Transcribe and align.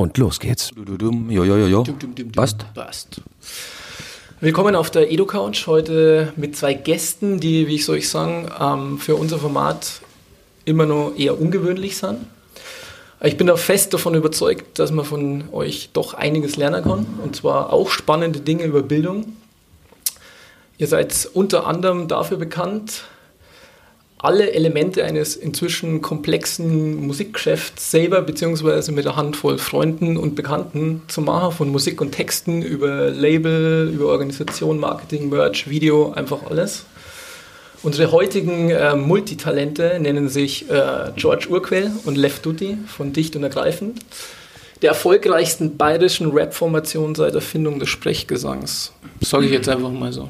Und 0.00 0.16
los 0.16 0.40
geht's. 0.40 0.70
Jo, 1.28 1.44
jo, 1.44 1.56
jo, 1.58 1.66
jo. 1.66 1.84
Passt? 2.34 2.64
Passt. 2.72 3.20
Willkommen 4.40 4.74
auf 4.74 4.90
der 4.90 5.12
EduCouch. 5.12 5.66
Heute 5.66 6.32
mit 6.36 6.56
zwei 6.56 6.72
Gästen, 6.72 7.38
die, 7.38 7.66
wie 7.66 7.74
ich 7.74 7.84
soll 7.84 7.98
ich 7.98 8.08
sagen, 8.08 8.50
ähm, 8.58 8.98
für 8.98 9.16
unser 9.16 9.38
Format 9.38 10.00
immer 10.64 10.86
noch 10.86 11.12
eher 11.18 11.38
ungewöhnlich 11.38 11.98
sind. 11.98 12.16
Ich 13.22 13.36
bin 13.36 13.46
da 13.46 13.56
fest 13.56 13.92
davon 13.92 14.14
überzeugt, 14.14 14.78
dass 14.78 14.90
man 14.90 15.04
von 15.04 15.44
euch 15.52 15.90
doch 15.92 16.14
einiges 16.14 16.56
lernen 16.56 16.82
kann. 16.82 17.04
Und 17.22 17.36
zwar 17.36 17.70
auch 17.70 17.90
spannende 17.90 18.40
Dinge 18.40 18.64
über 18.64 18.80
Bildung. 18.80 19.36
Ihr 20.78 20.86
seid 20.86 21.28
unter 21.34 21.66
anderem 21.66 22.08
dafür 22.08 22.38
bekannt, 22.38 23.02
alle 24.22 24.52
Elemente 24.52 25.04
eines 25.04 25.34
inzwischen 25.34 26.02
komplexen 26.02 27.06
Musikgeschäfts 27.06 27.90
selber 27.90 28.20
beziehungsweise 28.20 28.92
mit 28.92 29.06
einer 29.06 29.16
Handvoll 29.16 29.56
Freunden 29.58 30.16
und 30.18 30.34
Bekannten 30.34 31.02
zu 31.08 31.22
machen, 31.22 31.52
von 31.52 31.70
Musik 31.70 32.00
und 32.00 32.12
Texten 32.12 32.62
über 32.62 33.10
Label, 33.10 33.90
über 33.92 34.06
Organisation, 34.06 34.78
Marketing, 34.78 35.30
Merch, 35.30 35.70
Video, 35.70 36.12
einfach 36.12 36.50
alles. 36.50 36.84
Unsere 37.82 38.12
heutigen 38.12 38.68
äh, 38.68 38.94
Multitalente 38.94 39.98
nennen 39.98 40.28
sich 40.28 40.68
äh, 40.68 41.12
George 41.16 41.46
Urquell 41.48 41.90
und 42.04 42.18
Left 42.18 42.44
Duty 42.44 42.76
von 42.86 43.14
Dicht 43.14 43.36
und 43.36 43.42
Ergreifend, 43.42 44.00
der 44.82 44.90
erfolgreichsten 44.90 45.78
bayerischen 45.78 46.30
Rap-Formation 46.30 47.14
seit 47.14 47.34
Erfindung 47.34 47.78
des 47.78 47.88
Sprechgesangs. 47.88 48.92
Sage 49.22 49.46
ich 49.46 49.52
jetzt 49.52 49.68
einfach 49.70 49.90
mal 49.90 50.12
so. 50.12 50.28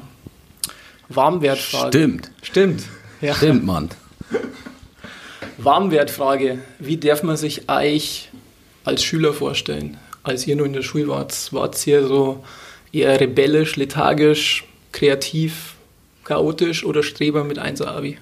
Warmwertfrage. 1.09 1.87
Stimmt. 1.89 2.31
Stimmt. 2.41 2.83
Ja. 3.21 3.35
Stimmt, 3.35 3.65
Mann. 3.65 3.89
Warmwertfrage. 5.57 6.59
Wie 6.79 6.97
darf 6.97 7.21
man 7.21 7.37
sich 7.37 7.69
euch 7.69 8.29
als 8.83 9.03
Schüler 9.03 9.33
vorstellen? 9.33 9.97
Als 10.23 10.47
ihr 10.47 10.55
nur 10.55 10.65
in 10.65 10.73
der 10.73 10.81
Schule 10.81 11.07
wart, 11.07 11.53
wart 11.53 11.85
ihr 11.85 12.07
so 12.07 12.43
eher 12.91 13.19
rebellisch, 13.19 13.75
lethargisch, 13.75 14.65
kreativ, 14.91 15.75
chaotisch 16.23 16.83
oder 16.83 17.03
Streber 17.03 17.43
mit 17.43 17.59
1 17.59 17.81
Abi? 17.81 18.17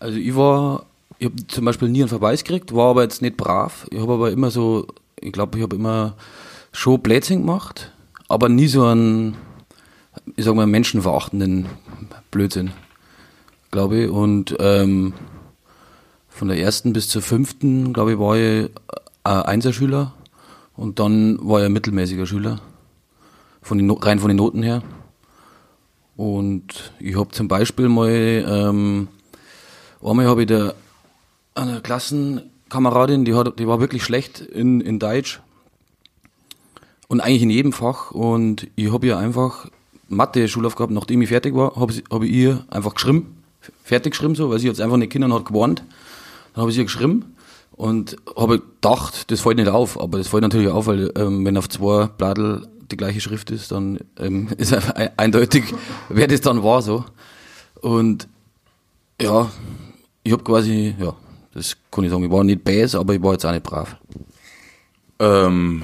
Also 0.00 0.18
ich 0.18 0.34
war, 0.34 0.86
ich 1.18 1.26
habe 1.26 1.46
zum 1.46 1.64
Beispiel 1.64 1.88
nie 1.88 2.00
einen 2.00 2.08
Verweis 2.08 2.42
gekriegt, 2.42 2.74
war 2.74 2.90
aber 2.90 3.02
jetzt 3.04 3.22
nicht 3.22 3.36
brav. 3.36 3.86
Ich 3.90 4.00
habe 4.00 4.14
aber 4.14 4.32
immer 4.32 4.50
so, 4.50 4.88
ich 5.20 5.32
glaube, 5.32 5.56
ich 5.56 5.62
habe 5.62 5.76
immer 5.76 6.16
schon 6.72 7.00
Blödsinn 7.00 7.40
gemacht, 7.40 7.92
aber 8.28 8.48
nie 8.48 8.66
so 8.66 8.84
einen, 8.84 9.36
ich 10.34 10.44
sag 10.44 10.54
mal, 10.54 10.66
menschenverachtenden 10.66 11.66
Blödsinn 12.32 12.72
glaube 13.74 14.04
ich. 14.04 14.10
Und 14.10 14.56
ähm, 14.60 15.12
von 16.28 16.48
der 16.48 16.58
ersten 16.58 16.94
bis 16.94 17.08
zur 17.08 17.20
fünften, 17.20 17.92
glaube 17.92 18.12
ich, 18.12 18.18
war 18.18 18.36
ich 18.36 18.70
äh, 19.24 19.28
Einserschüler. 19.28 20.14
Und 20.76 20.98
dann 20.98 21.38
war 21.42 21.60
ich 21.60 21.66
ein 21.66 21.72
mittelmäßiger 21.72 22.26
Schüler, 22.26 22.60
von 23.62 23.78
den, 23.78 23.90
rein 23.90 24.18
von 24.18 24.28
den 24.28 24.38
Noten 24.38 24.62
her. 24.62 24.82
Und 26.16 26.92
ich 27.00 27.16
habe 27.16 27.30
zum 27.32 27.48
Beispiel 27.48 27.88
mal, 27.88 28.10
ähm, 28.10 29.08
einmal 30.02 30.26
habe 30.26 30.42
ich 30.42 30.46
der, 30.48 30.74
eine 31.54 31.80
Klassenkameradin, 31.80 33.24
die, 33.24 33.34
hat, 33.34 33.58
die 33.58 33.66
war 33.66 33.80
wirklich 33.80 34.04
schlecht 34.04 34.40
in, 34.40 34.80
in 34.80 34.98
Deutsch. 34.98 35.40
Und 37.08 37.20
eigentlich 37.20 37.42
in 37.42 37.50
jedem 37.50 37.72
Fach. 37.72 38.12
Und 38.12 38.68
ich 38.76 38.92
habe 38.92 39.06
ihr 39.06 39.18
einfach 39.18 39.68
Mathe-Schulaufgaben, 40.08 40.94
nachdem 40.94 41.22
ich 41.22 41.28
fertig 41.28 41.54
war, 41.54 41.74
habe 41.76 41.92
hab 42.10 42.22
ich 42.22 42.30
ihr 42.30 42.64
einfach 42.70 42.94
geschrieben 42.94 43.33
fertig 43.82 44.12
geschrieben, 44.12 44.34
so, 44.34 44.50
weil 44.50 44.58
sie 44.58 44.66
jetzt 44.66 44.80
einfach 44.80 44.96
nicht 44.96 45.12
Kindern 45.12 45.32
hat 45.32 45.44
gewarnt. 45.44 45.82
Dann 46.54 46.62
habe 46.62 46.70
ich 46.70 46.76
sie 46.76 46.84
geschrieben 46.84 47.34
und 47.72 48.16
habe 48.36 48.60
gedacht, 48.60 49.30
das 49.30 49.40
fällt 49.40 49.56
nicht 49.56 49.68
auf, 49.68 50.00
aber 50.00 50.18
das 50.18 50.28
fällt 50.28 50.42
natürlich 50.42 50.68
auf, 50.68 50.86
weil 50.86 51.12
ähm, 51.16 51.44
wenn 51.44 51.56
auf 51.56 51.68
zwei 51.68 52.06
Bladel 52.06 52.66
die 52.90 52.96
gleiche 52.96 53.20
Schrift 53.20 53.50
ist, 53.50 53.72
dann 53.72 53.98
ähm, 54.18 54.48
ist 54.58 54.72
eindeutig, 55.18 55.64
wer 56.08 56.26
das 56.26 56.40
dann 56.40 56.62
war 56.62 56.82
so. 56.82 57.04
Und 57.80 58.28
ja, 59.20 59.50
ich 60.22 60.32
habe 60.32 60.42
quasi, 60.42 60.94
ja, 60.98 61.14
das 61.52 61.76
kann 61.90 62.04
ich 62.04 62.10
sagen, 62.10 62.24
ich 62.24 62.30
war 62.30 62.44
nicht 62.44 62.64
bäs, 62.64 62.94
aber 62.94 63.14
ich 63.14 63.22
war 63.22 63.32
jetzt 63.32 63.44
auch 63.44 63.52
nicht 63.52 63.64
brav. 63.64 63.96
Ähm, 65.18 65.82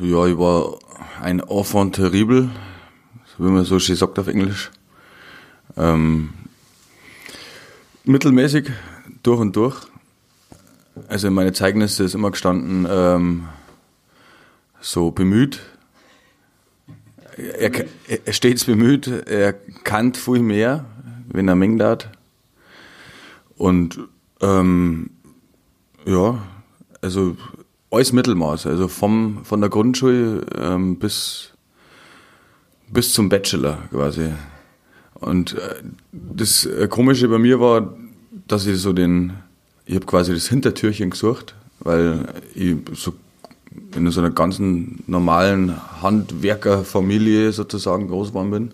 ja, 0.00 0.26
ich 0.26 0.38
war 0.38 0.78
ein 1.20 1.40
Enfant 1.40 1.94
terrible, 1.94 2.50
wie 3.38 3.50
man 3.50 3.64
so 3.64 3.78
schön 3.78 3.96
sagt 3.96 4.18
auf 4.18 4.28
Englisch. 4.28 4.70
Ähm, 5.76 6.30
mittelmäßig 8.10 8.70
durch 9.22 9.40
und 9.40 9.56
durch. 9.56 9.76
Also 11.08 11.28
in 11.28 11.34
meine 11.34 11.52
Zeugnisse 11.52 12.04
ist 12.04 12.14
immer 12.14 12.30
gestanden, 12.30 12.86
ähm, 12.90 13.48
so 14.80 15.10
bemüht. 15.10 15.60
Er, 17.36 17.70
er 18.26 18.32
stets 18.32 18.64
bemüht, 18.64 19.06
er 19.06 19.54
kann 19.84 20.14
viel 20.14 20.40
mehr, 20.40 20.84
wenn 21.28 21.48
er 21.48 21.54
mengt 21.54 21.82
hat. 21.82 22.10
Und 23.56 23.98
ähm, 24.40 25.10
ja, 26.04 26.42
also 27.00 27.36
alles 27.90 28.12
Mittelmaß, 28.12 28.66
also 28.66 28.88
vom, 28.88 29.44
von 29.44 29.60
der 29.60 29.70
Grundschule 29.70 30.46
ähm, 30.56 30.98
bis, 30.98 31.50
bis 32.88 33.12
zum 33.12 33.28
Bachelor 33.28 33.78
quasi. 33.90 34.30
Und 35.20 35.54
äh, 35.54 35.82
das 36.12 36.66
äh, 36.66 36.88
Komische 36.88 37.28
bei 37.28 37.38
mir 37.38 37.60
war, 37.60 37.94
dass 38.48 38.66
ich 38.66 38.78
so 38.78 38.92
den, 38.92 39.34
ich 39.86 39.94
habe 39.94 40.06
quasi 40.06 40.32
das 40.32 40.48
Hintertürchen 40.48 41.10
gesucht, 41.10 41.54
weil 41.80 42.26
ich 42.54 42.76
so 42.94 43.12
in 43.94 44.10
so 44.10 44.20
einer 44.20 44.30
ganzen 44.30 45.02
normalen 45.06 45.76
Handwerkerfamilie 46.02 47.52
sozusagen 47.52 48.08
groß 48.08 48.28
geworden 48.28 48.50
bin, 48.50 48.70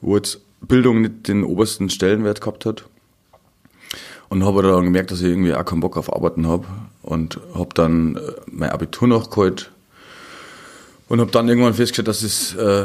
wo 0.00 0.16
jetzt 0.16 0.40
Bildung 0.60 1.02
nicht 1.02 1.28
den 1.28 1.44
obersten 1.44 1.88
Stellenwert 1.88 2.40
gehabt 2.40 2.66
hat. 2.66 2.84
Und 4.28 4.44
habe 4.44 4.62
dann 4.62 4.84
gemerkt, 4.84 5.10
dass 5.10 5.20
ich 5.20 5.28
irgendwie 5.28 5.54
auch 5.54 5.64
keinen 5.64 5.80
Bock 5.80 5.96
auf 5.96 6.12
Arbeiten 6.12 6.46
habe 6.46 6.66
und 7.02 7.40
habe 7.54 7.70
dann 7.72 8.16
äh, 8.16 8.20
mein 8.46 8.70
Abitur 8.70 9.08
noch 9.08 9.30
geholt 9.30 9.70
und 11.08 11.20
habe 11.20 11.30
dann 11.30 11.48
irgendwann 11.48 11.72
festgestellt, 11.72 12.08
dass 12.08 12.22
es 12.22 12.54
äh, 12.54 12.84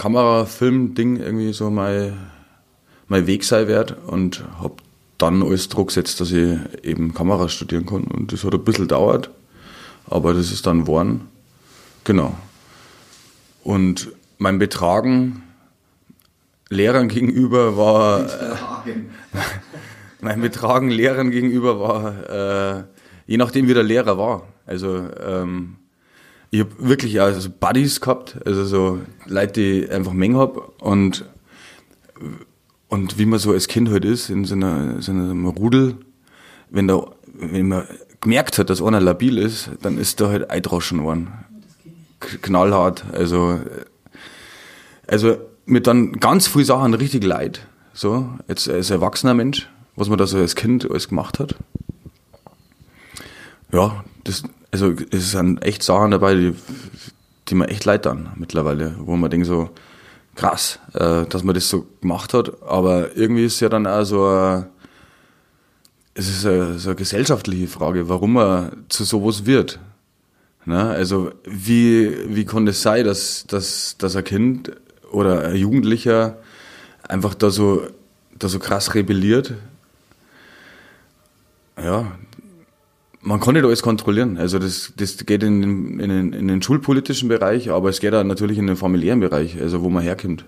Kamera-Film-Ding 0.00 1.16
irgendwie 1.16 1.52
so 1.52 1.68
mein, 1.68 2.16
mein 3.08 3.26
Weg 3.26 3.44
sein 3.44 3.68
wird 3.68 3.98
und 4.06 4.42
habe 4.58 4.76
dann 5.18 5.42
alles 5.42 5.68
Druck 5.68 5.88
gesetzt, 5.88 6.22
dass 6.22 6.32
ich 6.32 6.58
eben 6.82 7.12
Kamera 7.12 7.50
studieren 7.50 7.84
kann. 7.84 8.04
Und 8.04 8.32
das 8.32 8.42
hat 8.42 8.54
ein 8.54 8.64
bisschen 8.64 8.88
gedauert, 8.88 9.28
aber 10.08 10.32
das 10.32 10.52
ist 10.52 10.66
dann 10.66 10.80
geworden. 10.80 11.28
Genau. 12.04 12.34
Und 13.62 14.08
mein 14.38 14.58
Betragen 14.58 15.42
Lehrern 16.70 17.08
gegenüber 17.08 17.76
war. 17.76 18.24
mein 20.22 20.40
Betragen 20.40 20.88
Lehrern 20.88 21.30
gegenüber 21.30 21.78
war, 21.78 22.78
äh, 22.78 22.84
je 23.26 23.36
nachdem 23.36 23.68
wie 23.68 23.74
der 23.74 23.82
Lehrer 23.82 24.16
war. 24.16 24.44
Also 24.64 25.10
ähm, 25.22 25.76
ich 26.50 26.60
habe 26.60 26.70
wirklich 26.78 27.20
also 27.20 27.48
Buddies 27.48 28.00
gehabt, 28.00 28.36
also 28.44 28.64
so 28.64 29.00
Leute, 29.26 29.52
die 29.52 29.84
ich 29.84 29.90
einfach 29.90 30.12
Menge 30.12 30.38
habe 30.38 30.60
und 30.78 31.24
und 32.90 33.18
wie 33.18 33.24
man 33.24 33.38
so 33.38 33.52
als 33.52 33.68
Kind 33.68 33.88
halt 33.88 34.04
ist, 34.04 34.30
in 34.30 34.44
so, 34.44 34.54
einer, 34.54 35.00
so 35.00 35.12
einem 35.12 35.46
Rudel, 35.46 35.96
wenn 36.70 36.88
da, 36.88 37.06
wenn 37.32 37.68
man 37.68 37.86
gemerkt 38.20 38.58
hat, 38.58 38.68
dass 38.68 38.82
einer 38.82 39.00
labil 39.00 39.38
ist, 39.38 39.70
dann 39.80 39.96
ist 39.96 40.20
da 40.20 40.28
halt 40.28 40.50
eindroschen 40.50 41.02
worden. 41.04 41.32
Knallhart, 42.18 43.04
also, 43.12 43.60
also 45.06 45.36
mit 45.66 45.86
dann 45.86 46.14
ganz 46.14 46.48
viel 46.48 46.64
Sachen 46.64 46.92
richtig 46.94 47.22
leid, 47.24 47.64
so, 47.94 48.28
jetzt 48.48 48.68
als 48.68 48.90
erwachsener 48.90 49.34
Mensch, 49.34 49.70
was 49.94 50.08
man 50.08 50.18
da 50.18 50.26
so 50.26 50.38
als 50.38 50.56
Kind 50.56 50.90
alles 50.90 51.08
gemacht 51.08 51.38
hat. 51.38 51.54
Ja, 53.72 54.04
das, 54.24 54.42
also 54.70 54.94
es 55.10 55.32
sind 55.32 55.64
echt 55.64 55.82
Sachen 55.82 56.10
dabei, 56.10 56.34
die, 56.34 56.54
die 57.48 57.54
mir 57.54 57.68
echt 57.68 57.84
leid 57.84 58.06
dann 58.06 58.30
mittlerweile, 58.36 58.94
wo 58.98 59.16
man 59.16 59.30
denkt 59.30 59.46
so, 59.46 59.70
krass, 60.36 60.78
äh, 60.94 61.26
dass 61.26 61.42
man 61.42 61.54
das 61.54 61.68
so 61.68 61.86
gemacht 62.00 62.34
hat, 62.34 62.62
aber 62.62 63.16
irgendwie 63.16 63.44
ist 63.44 63.60
ja 63.60 63.68
dann 63.68 63.86
auch 63.86 64.04
so 64.04 64.24
eine, 64.24 64.68
es 66.14 66.28
ist 66.28 66.46
eine, 66.46 66.78
so 66.78 66.90
eine 66.90 66.96
gesellschaftliche 66.96 67.68
Frage, 67.68 68.08
warum 68.08 68.34
man 68.34 68.84
zu 68.88 69.04
sowas 69.04 69.46
wird. 69.46 69.78
Ne? 70.64 70.82
Also 70.90 71.32
wie, 71.44 72.34
wie 72.34 72.44
konnte 72.44 72.70
es 72.70 72.82
sein, 72.82 73.04
dass, 73.04 73.44
dass, 73.46 73.96
dass 73.98 74.16
ein 74.16 74.24
Kind 74.24 74.72
oder 75.10 75.46
ein 75.46 75.56
Jugendlicher 75.56 76.38
einfach 77.08 77.34
da 77.34 77.50
so, 77.50 77.86
da 78.38 78.48
so 78.48 78.58
krass 78.58 78.94
rebelliert? 78.94 79.54
Ja, 81.82 82.12
man 83.22 83.40
kann 83.40 83.54
nicht 83.54 83.64
alles 83.64 83.82
kontrollieren. 83.82 84.38
Also 84.38 84.58
das, 84.58 84.92
das 84.96 85.18
geht 85.26 85.42
in, 85.42 85.62
in, 85.62 86.10
in, 86.10 86.32
in 86.32 86.48
den 86.48 86.62
schulpolitischen 86.62 87.28
Bereich, 87.28 87.70
aber 87.70 87.90
es 87.90 88.00
geht 88.00 88.14
auch 88.14 88.24
natürlich 88.24 88.58
in 88.58 88.66
den 88.66 88.76
familiären 88.76 89.20
Bereich, 89.20 89.60
also 89.60 89.82
wo 89.82 89.88
man 89.88 90.02
herkommt. 90.02 90.44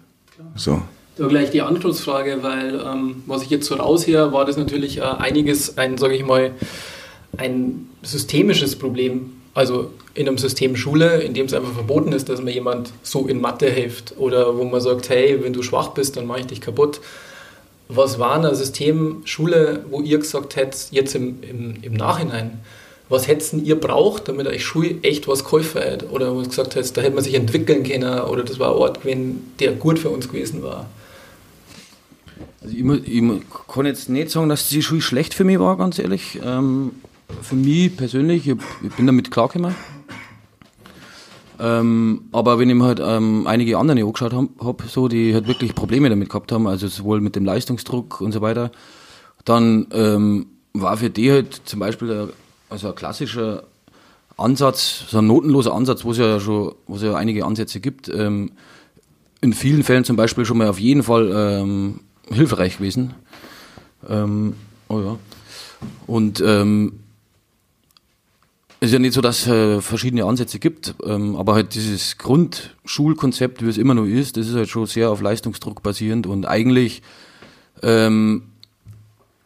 So. 0.55 0.83
Da 1.17 1.27
gleich 1.27 1.51
die 1.51 1.61
Anschlussfrage, 1.61 2.39
weil 2.43 2.81
ähm, 2.85 3.23
was 3.27 3.43
ich 3.43 3.51
jetzt 3.51 3.67
so 3.67 3.75
rausher, 3.75 4.33
war 4.33 4.47
das 4.47 4.57
natürlich 4.57 4.99
äh, 4.99 5.03
einiges, 5.03 5.77
ein, 5.77 5.99
sage 5.99 6.15
ich 6.15 6.25
mal, 6.25 6.53
ein 7.37 7.89
systemisches 8.03 8.77
Problem. 8.77 9.33
Also 9.55 9.91
in 10.15 10.27
einem 10.27 10.39
System 10.39 10.77
Schule, 10.77 11.21
in 11.21 11.35
dem 11.35 11.47
es 11.47 11.55
einfach 11.55 11.73
verboten 11.73 12.13
ist, 12.13 12.31
dass 12.31 12.41
man 12.41 12.53
jemand 12.53 12.93
so 13.03 13.27
in 13.27 13.41
Mathe 13.41 13.71
hilft 13.71 14.15
oder 14.17 14.57
wo 14.57 14.65
man 14.65 14.81
sagt, 14.81 15.11
hey, 15.11 15.39
wenn 15.43 15.53
du 15.53 15.63
schwach 15.63 15.89
bist, 15.89 16.17
dann 16.17 16.27
mache 16.27 16.41
ich 16.41 16.47
dich 16.47 16.61
kaputt. 16.63 17.01
Was 17.95 18.19
war 18.19 18.43
ein 18.43 18.55
System 18.55 19.23
Schule, 19.25 19.85
wo 19.91 20.01
ihr 20.01 20.19
gesagt 20.19 20.57
hättet, 20.57 20.89
jetzt 20.91 21.15
im, 21.15 21.43
im, 21.43 21.77
im 21.83 21.93
Nachhinein, 21.95 22.61
was 23.09 23.27
hättet 23.29 23.63
ihr 23.65 23.79
braucht, 23.79 24.29
damit 24.29 24.47
euch 24.47 24.65
Schule 24.65 24.97
echt 25.03 25.29
was 25.29 25.45
geholfen 25.45 25.83
hätte? 25.83 26.09
Oder 26.09 26.35
wo 26.35 26.41
ihr 26.41 26.49
gesagt 26.49 26.75
hättet, 26.75 26.97
da 26.97 27.03
hätte 27.03 27.15
man 27.15 27.25
sich 27.25 27.35
entwickeln 27.35 27.83
können 27.85 28.21
oder 28.21 28.43
das 28.43 28.59
war 28.59 28.71
ein 28.71 28.79
Ort 28.79 29.03
gewesen, 29.03 29.53
der 29.59 29.73
gut 29.73 29.99
für 29.99 30.11
uns 30.11 30.29
gewesen 30.29 30.63
war? 30.63 30.87
Also 32.63 32.75
ich, 32.75 33.09
ich, 33.09 33.23
kann 33.69 33.87
jetzt 33.87 34.09
nicht 34.09 34.31
sagen, 34.31 34.49
dass 34.49 34.69
die 34.69 34.83
Schule 34.83 35.01
schlecht 35.01 35.35
für 35.35 35.45
mich 35.45 35.59
war, 35.59 35.77
ganz 35.77 35.99
ehrlich. 35.99 36.41
Ähm, 36.45 36.93
für 37.43 37.55
mich 37.55 37.97
persönlich, 37.97 38.49
ich, 38.49 38.57
ich 38.83 38.95
bin 38.95 39.07
damit 39.07 39.31
klargekommen. 39.31 39.75
Ähm, 41.63 42.23
aber 42.33 42.59
wenn 42.59 42.69
ich 42.69 42.75
mir 42.75 42.85
halt 42.85 43.01
ähm, 43.01 43.47
einige 43.47 43.79
andere 43.79 44.01
angeschaut 44.01 44.33
habe, 44.33 44.49
hab, 44.59 44.83
so, 44.83 45.07
die 45.07 45.33
halt 45.33 45.47
wirklich 45.47 45.77
Probleme 45.77 46.09
damit 46.09 46.29
gehabt 46.29 46.51
haben, 46.51 46.67
also 46.67 46.89
sowohl 46.89 47.21
mit 47.21 47.37
dem 47.37 47.45
Leistungsdruck 47.45 48.21
und 48.21 48.33
so 48.33 48.41
weiter, 48.41 48.73
dann 49.45 49.87
ähm, 49.93 50.47
war 50.73 50.97
für 50.97 51.09
die 51.09 51.31
halt 51.31 51.63
zum 51.65 51.79
Beispiel 51.79 52.09
der, 52.09 52.29
also 52.69 52.89
ein 52.89 52.97
klassischer 52.97 53.63
Ansatz, 54.37 55.05
so 55.09 55.19
ein 55.19 55.29
notenloser 55.29 55.73
Ansatz, 55.73 56.05
wo 56.05 56.11
es 56.11 56.19
ja 56.19 56.41
schon, 56.41 56.75
wo 56.89 56.97
es 56.97 57.03
ja 57.03 57.15
einige 57.15 57.45
Ansätze 57.45 57.79
gibt, 57.79 58.09
ähm, 58.09 58.51
in 59.41 59.53
vielen 59.53 59.85
Fällen 59.85 60.03
zum 60.03 60.17
Beispiel 60.17 60.45
schon 60.45 60.59
mal 60.59 60.69
auf 60.69 60.81
jeden 60.81 61.05
Fall 61.05 61.31
ähm, 61.33 62.01
hilfreich 62.29 62.79
gewesen. 62.79 63.15
Ähm, 64.09 64.55
oh 64.89 64.99
ja. 64.99 65.19
Und 66.09 66.43
ähm, 66.45 67.02
es 68.83 68.89
ist 68.89 68.95
ja 68.95 68.99
nicht 68.99 69.15
so, 69.15 69.21
dass 69.21 69.43
es 69.43 69.47
äh, 69.47 69.81
verschiedene 69.81 70.25
Ansätze 70.25 70.59
gibt, 70.59 70.97
ähm, 71.05 71.37
aber 71.37 71.55
halt 71.55 71.77
dieses 71.77 72.19
Grundschulkonzept, 72.19 73.65
wie 73.65 73.69
es 73.69 73.79
immer 73.79 73.95
noch 73.95 74.07
ist, 74.07 74.37
das 74.37 74.49
ist 74.49 74.57
halt 74.57 74.69
schon 74.69 74.87
sehr 74.87 75.13
auf 75.13 75.21
Leistungsdruck 75.21 75.85
basierend 75.85 76.27
und 76.27 76.47
eigentlich 76.47 77.01
ähm, 77.85 78.43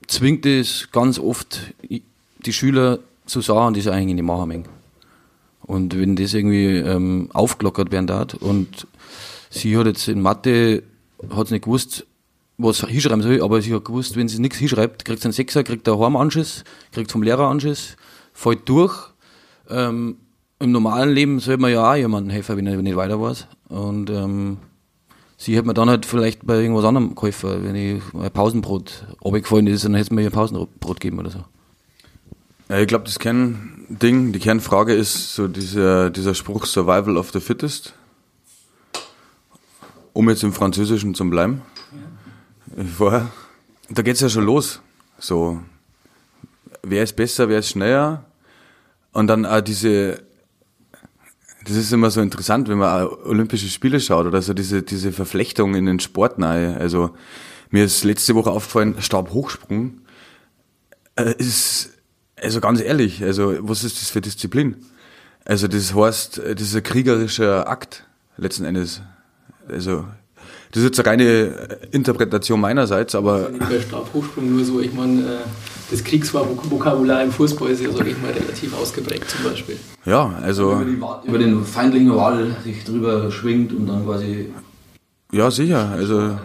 zwingt 0.06 0.46
es 0.46 0.88
ganz 0.90 1.18
oft 1.18 1.74
die 1.82 2.52
Schüler 2.54 3.00
zu 3.26 3.42
sagen, 3.42 3.74
die 3.74 3.82
sie 3.82 3.92
eigentlich 3.92 4.14
nicht 4.14 4.24
machen 4.24 4.48
mögen. 4.48 4.64
Und 5.66 6.00
wenn 6.00 6.16
das 6.16 6.32
irgendwie 6.32 6.76
ähm, 6.76 7.28
aufgelockert 7.34 7.92
werden 7.92 8.06
darf 8.06 8.32
und 8.40 8.86
sie 9.50 9.76
hat 9.76 9.84
jetzt 9.84 10.08
in 10.08 10.22
Mathe, 10.22 10.82
hat 11.28 11.50
nicht 11.50 11.66
gewusst, 11.66 12.06
was 12.56 12.80
hinschreiben 12.86 13.20
soll, 13.20 13.42
aber 13.42 13.60
sie 13.60 13.74
hat 13.74 13.84
gewusst, 13.84 14.16
wenn 14.16 14.28
sie 14.28 14.40
nichts 14.40 14.56
hinschreibt, 14.56 15.04
kriegt 15.04 15.20
sie 15.20 15.26
einen 15.26 15.34
Sechser, 15.34 15.62
kriegt 15.62 15.86
er 15.86 15.98
Heimanschluss, 15.98 16.64
kriegt 16.92 17.12
vom 17.12 17.22
Lehrer 17.22 17.50
Anschluss, 17.50 17.98
fällt 18.32 18.66
durch. 18.66 19.12
Ähm, 19.68 20.16
Im 20.58 20.72
normalen 20.72 21.10
Leben 21.10 21.40
soll 21.40 21.58
man 21.58 21.72
ja 21.72 21.90
auch 21.90 21.96
jemandem 21.96 22.30
helfen, 22.30 22.56
wenn 22.56 22.66
er 22.66 22.76
nicht 22.76 22.96
weiter 22.96 23.20
weiß. 23.20 23.46
Und 23.68 24.10
ähm, 24.10 24.58
sie 25.36 25.56
hat 25.58 25.66
mir 25.66 25.74
dann 25.74 25.90
halt 25.90 26.06
vielleicht 26.06 26.46
bei 26.46 26.60
irgendwas 26.60 26.84
anderem 26.84 27.14
geholfen, 27.14 27.64
wenn 27.64 27.74
ich 27.74 28.02
ein 28.14 28.30
Pausenbrot 28.30 29.06
runtergefallen 29.22 29.66
ist, 29.66 29.84
dann 29.84 29.94
hätte 29.94 30.08
sie 30.08 30.14
mir 30.14 30.26
ein 30.26 30.32
Pausenbrot 30.32 31.00
gegeben 31.00 31.18
oder 31.18 31.30
so. 31.30 31.44
Ja, 32.68 32.78
ich 32.80 32.88
glaube, 32.88 33.04
das 33.04 33.18
Kernding, 33.18 34.32
die 34.32 34.38
Kernfrage 34.38 34.92
ist 34.94 35.34
so 35.34 35.46
dieser, 35.46 36.10
dieser 36.10 36.34
Spruch 36.34 36.66
Survival 36.66 37.16
of 37.16 37.30
the 37.30 37.40
Fittest. 37.40 37.94
Um 40.12 40.28
jetzt 40.30 40.42
im 40.42 40.52
Französischen 40.52 41.14
zu 41.14 41.28
bleiben 41.28 41.62
vorher. 42.84 43.30
Da 43.88 44.02
geht 44.02 44.16
es 44.16 44.20
ja 44.20 44.28
schon 44.28 44.44
los. 44.44 44.80
So, 45.18 45.60
wer 46.82 47.02
ist 47.02 47.16
besser, 47.16 47.48
wer 47.48 47.60
ist 47.60 47.70
schneller? 47.70 48.24
Und 49.16 49.28
dann 49.28 49.46
auch 49.46 49.62
diese, 49.62 50.18
das 51.64 51.74
ist 51.74 51.90
immer 51.90 52.10
so 52.10 52.20
interessant, 52.20 52.68
wenn 52.68 52.76
man 52.76 53.06
Olympische 53.24 53.66
Spiele 53.66 53.98
schaut 53.98 54.26
oder 54.26 54.42
so 54.42 54.52
diese, 54.52 54.82
diese 54.82 55.10
Verflechtung 55.10 55.74
in 55.74 55.86
den 55.86 56.00
Sport 56.00 56.38
nahe. 56.38 56.76
Also, 56.76 57.16
mir 57.70 57.86
ist 57.86 58.04
letzte 58.04 58.34
Woche 58.34 58.50
aufgefallen, 58.50 58.96
Stabhochsprung 59.00 60.02
äh, 61.14 61.32
ist, 61.38 61.94
also 62.38 62.60
ganz 62.60 62.82
ehrlich, 62.82 63.24
also, 63.24 63.56
was 63.60 63.84
ist 63.84 64.02
das 64.02 64.10
für 64.10 64.20
Disziplin? 64.20 64.76
Also, 65.46 65.66
das 65.66 65.94
heißt, 65.94 66.36
das 66.36 66.60
ist 66.60 66.76
ein 66.76 66.82
kriegerischer 66.82 67.70
Akt, 67.70 68.04
letzten 68.36 68.66
Endes. 68.66 69.00
Also, 69.66 70.04
das 70.72 70.82
ist 70.82 70.88
jetzt 70.88 71.00
eine 71.00 71.08
reine 71.08 71.78
Interpretation 71.90 72.60
meinerseits, 72.60 73.14
aber. 73.14 73.48
Bei 73.48 73.80
Stabhochsprung 73.80 74.54
nur 74.54 74.62
so, 74.66 74.78
ich 74.82 74.92
meine, 74.92 75.22
äh, 75.22 75.38
das 75.90 76.04
Kriegsvokabular 76.04 77.22
im 77.22 77.32
Fußball 77.32 77.70
ist 77.70 77.82
ja, 77.82 77.92
sage 77.92 78.10
ich 78.10 78.20
mal, 78.20 78.32
relativ 78.32 78.74
ausgeprägt 78.74 79.30
zum 79.30 79.44
Beispiel. 79.44 79.78
Ja, 80.04 80.34
also. 80.42 80.72
Über, 80.72 80.84
die, 80.84 81.28
über 81.28 81.38
den 81.38 81.64
feindlichen 81.64 82.14
Wal 82.14 82.56
sich 82.64 82.84
drüber 82.84 83.30
schwingt 83.30 83.72
und 83.72 83.86
dann 83.86 84.04
quasi. 84.04 84.50
Ja, 85.32 85.50
sicher. 85.50 85.90
Also, 85.90 86.38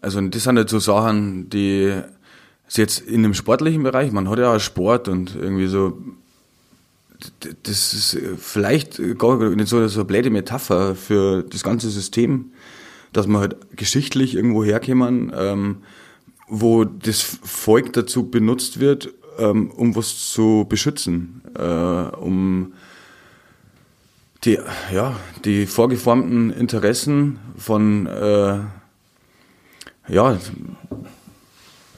also 0.00 0.20
das 0.20 0.42
sind 0.42 0.54
nicht 0.54 0.68
so 0.68 0.78
Sachen, 0.78 1.50
die 1.50 1.94
jetzt 2.70 3.00
in 3.00 3.22
dem 3.22 3.34
sportlichen 3.34 3.82
Bereich, 3.82 4.12
man 4.12 4.28
hat 4.28 4.38
ja 4.38 4.54
auch 4.54 4.60
Sport 4.60 5.08
und 5.08 5.34
irgendwie 5.34 5.68
so 5.68 5.98
das 7.64 7.94
ist 7.94 8.16
vielleicht 8.38 9.00
gar 9.18 9.38
nicht 9.50 9.68
so, 9.68 9.88
so 9.88 10.00
eine 10.00 10.04
blöde 10.04 10.30
Metapher 10.30 10.94
für 10.94 11.42
das 11.42 11.64
ganze 11.64 11.90
System 11.90 12.52
dass 13.12 13.26
man 13.26 13.40
halt 13.40 13.56
geschichtlich 13.76 14.34
irgendwo 14.34 14.64
herkommen, 14.64 15.32
ähm, 15.36 15.76
wo 16.48 16.84
das 16.84 17.20
Volk 17.20 17.92
dazu 17.92 18.30
benutzt 18.30 18.80
wird, 18.80 19.12
ähm, 19.38 19.70
um 19.70 19.94
was 19.94 20.30
zu 20.30 20.66
beschützen, 20.68 21.42
äh, 21.56 21.62
um 21.62 22.72
die, 24.44 24.58
ja, 24.92 25.16
die 25.44 25.66
vorgeformten 25.66 26.50
Interessen 26.50 27.38
von, 27.56 28.06
äh, 28.06 28.60
ja, 30.08 30.38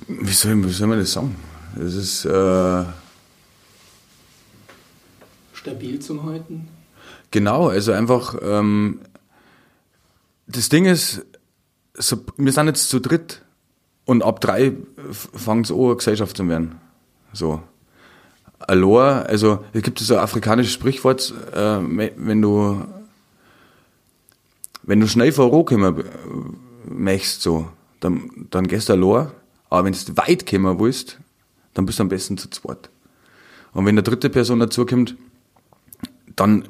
wie 0.08 0.32
soll, 0.32 0.64
wie 0.64 0.70
soll 0.70 0.88
man 0.88 0.98
das 0.98 1.12
sagen? 1.12 1.36
Es 1.76 1.94
ist 1.94 2.25
äh, 2.25 2.84
stabil 5.52 5.98
zum 6.00 6.25
Halten. 6.25 6.68
Genau, 7.30 7.68
also 7.68 7.92
einfach 7.92 8.34
ähm, 8.42 9.00
das 10.48 10.68
Ding 10.68 10.86
ist, 10.86 11.25
so, 11.94 12.25
wir 12.36 12.52
sind 12.52 12.66
jetzt 12.66 12.88
zu 12.88 12.98
dritt 12.98 13.42
und 14.10 14.24
ab 14.24 14.40
drei 14.40 14.72
fängt 15.12 15.66
es 15.66 15.72
an, 15.72 15.96
Gesellschaft 15.96 16.36
zu 16.36 16.48
werden. 16.48 16.80
So. 17.32 17.62
Aloha, 18.58 19.22
also 19.22 19.64
es 19.72 19.82
gibt 19.82 20.00
so 20.00 20.16
ein 20.16 20.20
afrikanisches 20.20 20.72
Sprichwort, 20.72 21.32
äh, 21.54 21.78
wenn 22.16 22.42
du 22.42 22.84
wenn 24.82 24.98
du 24.98 25.06
schnell 25.06 25.30
vorankommen 25.30 26.02
möchtest, 26.88 27.42
so, 27.42 27.68
dann, 28.00 28.48
dann 28.50 28.66
gehst 28.66 28.88
du 28.88 28.94
Aloha, 28.94 29.30
aber 29.68 29.84
wenn 29.84 29.92
du 29.92 30.16
weit 30.16 30.44
kommen 30.44 30.80
willst, 30.80 31.20
dann 31.74 31.86
bist 31.86 32.00
du 32.00 32.02
am 32.02 32.08
besten 32.08 32.36
zu 32.36 32.50
zweit. 32.50 32.90
Und 33.72 33.86
wenn 33.86 33.94
eine 33.94 34.02
dritte 34.02 34.28
Person 34.28 34.58
dazukommt, 34.58 35.14
dann 36.34 36.68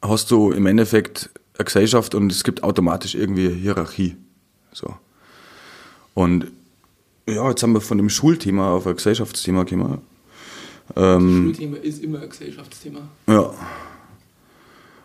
hast 0.00 0.30
du 0.30 0.52
im 0.52 0.64
Endeffekt 0.64 1.28
eine 1.58 1.66
Gesellschaft 1.66 2.14
und 2.14 2.32
es 2.32 2.44
gibt 2.44 2.62
automatisch 2.62 3.14
irgendwie 3.14 3.48
eine 3.48 3.56
Hierarchie. 3.56 4.16
So. 4.72 4.96
Und 6.14 6.50
ja, 7.28 7.48
jetzt 7.48 7.62
haben 7.62 7.72
wir 7.72 7.80
von 7.80 7.98
dem 7.98 8.08
Schulthema 8.08 8.72
auf 8.72 8.86
ein 8.86 8.96
Gesellschaftsthema 8.96 9.64
gekommen. 9.64 10.02
Ähm, 10.96 11.28
das 11.28 11.56
Schulthema 11.56 11.76
ist 11.78 12.02
immer 12.02 12.20
ein 12.20 12.28
Gesellschaftsthema. 12.28 13.00
Ja. 13.26 13.54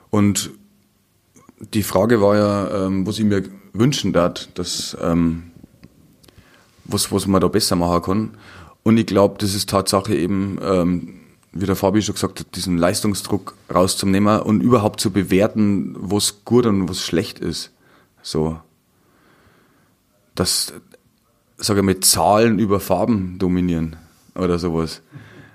Und 0.09 0.51
die 1.73 1.83
Frage 1.83 2.21
war 2.21 2.35
ja, 2.35 2.85
ähm, 2.85 3.05
was 3.05 3.19
ich 3.19 3.25
mir 3.25 3.43
wünschen 3.73 4.13
darf, 4.13 4.47
dass 4.53 4.97
ähm, 5.01 5.51
was, 6.87 7.11
was 7.11 7.27
man 7.27 7.41
da 7.41 7.47
besser 7.47 7.75
machen 7.75 8.01
kann. 8.01 8.37
Und 8.83 8.97
ich 8.97 9.05
glaube, 9.05 9.35
das 9.39 9.53
ist 9.53 9.69
Tatsache 9.69 10.15
eben, 10.15 10.57
ähm, 10.61 11.19
wie 11.51 11.65
der 11.65 11.75
Fabi 11.75 12.01
schon 12.01 12.15
gesagt 12.15 12.39
hat, 12.39 12.55
diesen 12.55 12.77
Leistungsdruck 12.77 13.55
rauszunehmen 13.73 14.41
und 14.41 14.61
überhaupt 14.61 14.99
zu 14.99 15.11
bewerten, 15.11 15.95
was 15.99 16.45
gut 16.45 16.65
und 16.65 16.87
was 16.87 17.01
schlecht 17.01 17.39
ist. 17.39 17.71
So. 18.21 18.59
Dass, 20.35 20.73
sage 21.57 21.79
ich 21.79 21.85
mal, 21.85 21.99
Zahlen 21.99 22.59
über 22.59 22.79
Farben 22.79 23.37
dominieren 23.39 23.95
oder 24.35 24.59
sowas. 24.59 25.01